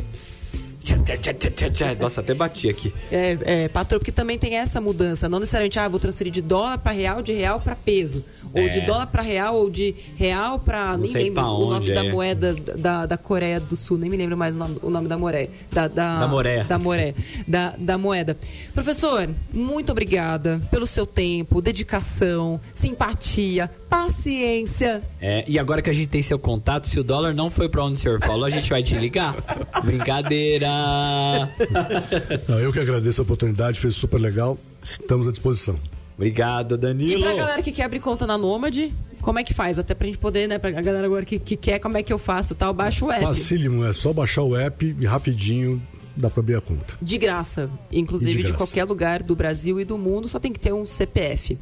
[1.99, 2.93] Nossa, até bati aqui.
[3.11, 5.27] é, é, patrão, porque também tem essa mudança.
[5.27, 8.23] Não necessariamente, ah, vou transferir de dólar para real, de real para peso.
[8.53, 8.69] Ou É.
[8.69, 10.95] de dólar para real, ou de real para.
[10.97, 12.11] Nem sei lembro o nome onde, da é.
[12.11, 13.97] moeda da, da Coreia do Sul.
[13.97, 15.49] Nem me lembro mais o nome, o nome da moré.
[15.71, 16.63] Da, da, Da moré.
[16.63, 17.13] Da moré.
[17.47, 18.37] Da, da moeda.
[18.73, 25.01] Professor, muito obrigada pelo seu tempo, dedicação, simpatia, paciência.
[25.19, 27.83] É, e agora que a gente tem seu contato, se o dólar não foi pra
[27.83, 29.35] onde o senhor falou, a gente vai te ligar.
[29.83, 30.74] Brincadeira!
[32.47, 34.57] Não, eu que agradeço a oportunidade, fez super legal.
[34.81, 35.75] Estamos à disposição.
[36.15, 37.23] Obrigado, E Danilo.
[37.23, 39.77] pra galera que quer abrir conta na Nômade, como é que faz?
[39.77, 40.57] Até pra gente poder, né?
[40.57, 42.73] Pra galera agora que, que quer, como é que eu faço tal?
[42.73, 43.21] Baixa o app.
[43.23, 45.81] Facílimo, é só baixar o app e rapidinho
[46.15, 46.93] dá para abrir a conta.
[47.01, 47.69] De graça.
[47.91, 48.57] Inclusive De de, graça.
[48.57, 51.57] qualquer lugar do Brasil e do mundo, só tem que ter um CPF.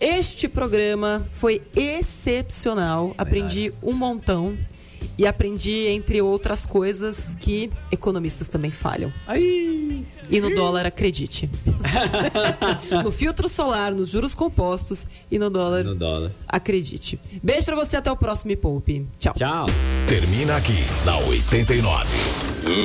[0.00, 3.14] Este programa foi excepcional.
[3.16, 4.56] Aprendi um montão.
[5.18, 9.12] E aprendi, entre outras coisas, que economistas também falham.
[9.26, 10.04] Aí.
[10.30, 11.48] E no dólar, acredite.
[13.04, 16.32] no filtro solar, nos juros compostos e no dólar, No dólar.
[16.48, 17.18] acredite.
[17.42, 19.06] Beijo pra você, até o próximo Me Poupe.
[19.18, 19.34] Tchau.
[19.34, 19.66] Tchau.
[20.06, 22.08] Termina aqui na 89.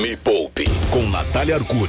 [0.02, 1.86] Me Poupe com Natália Arcuri.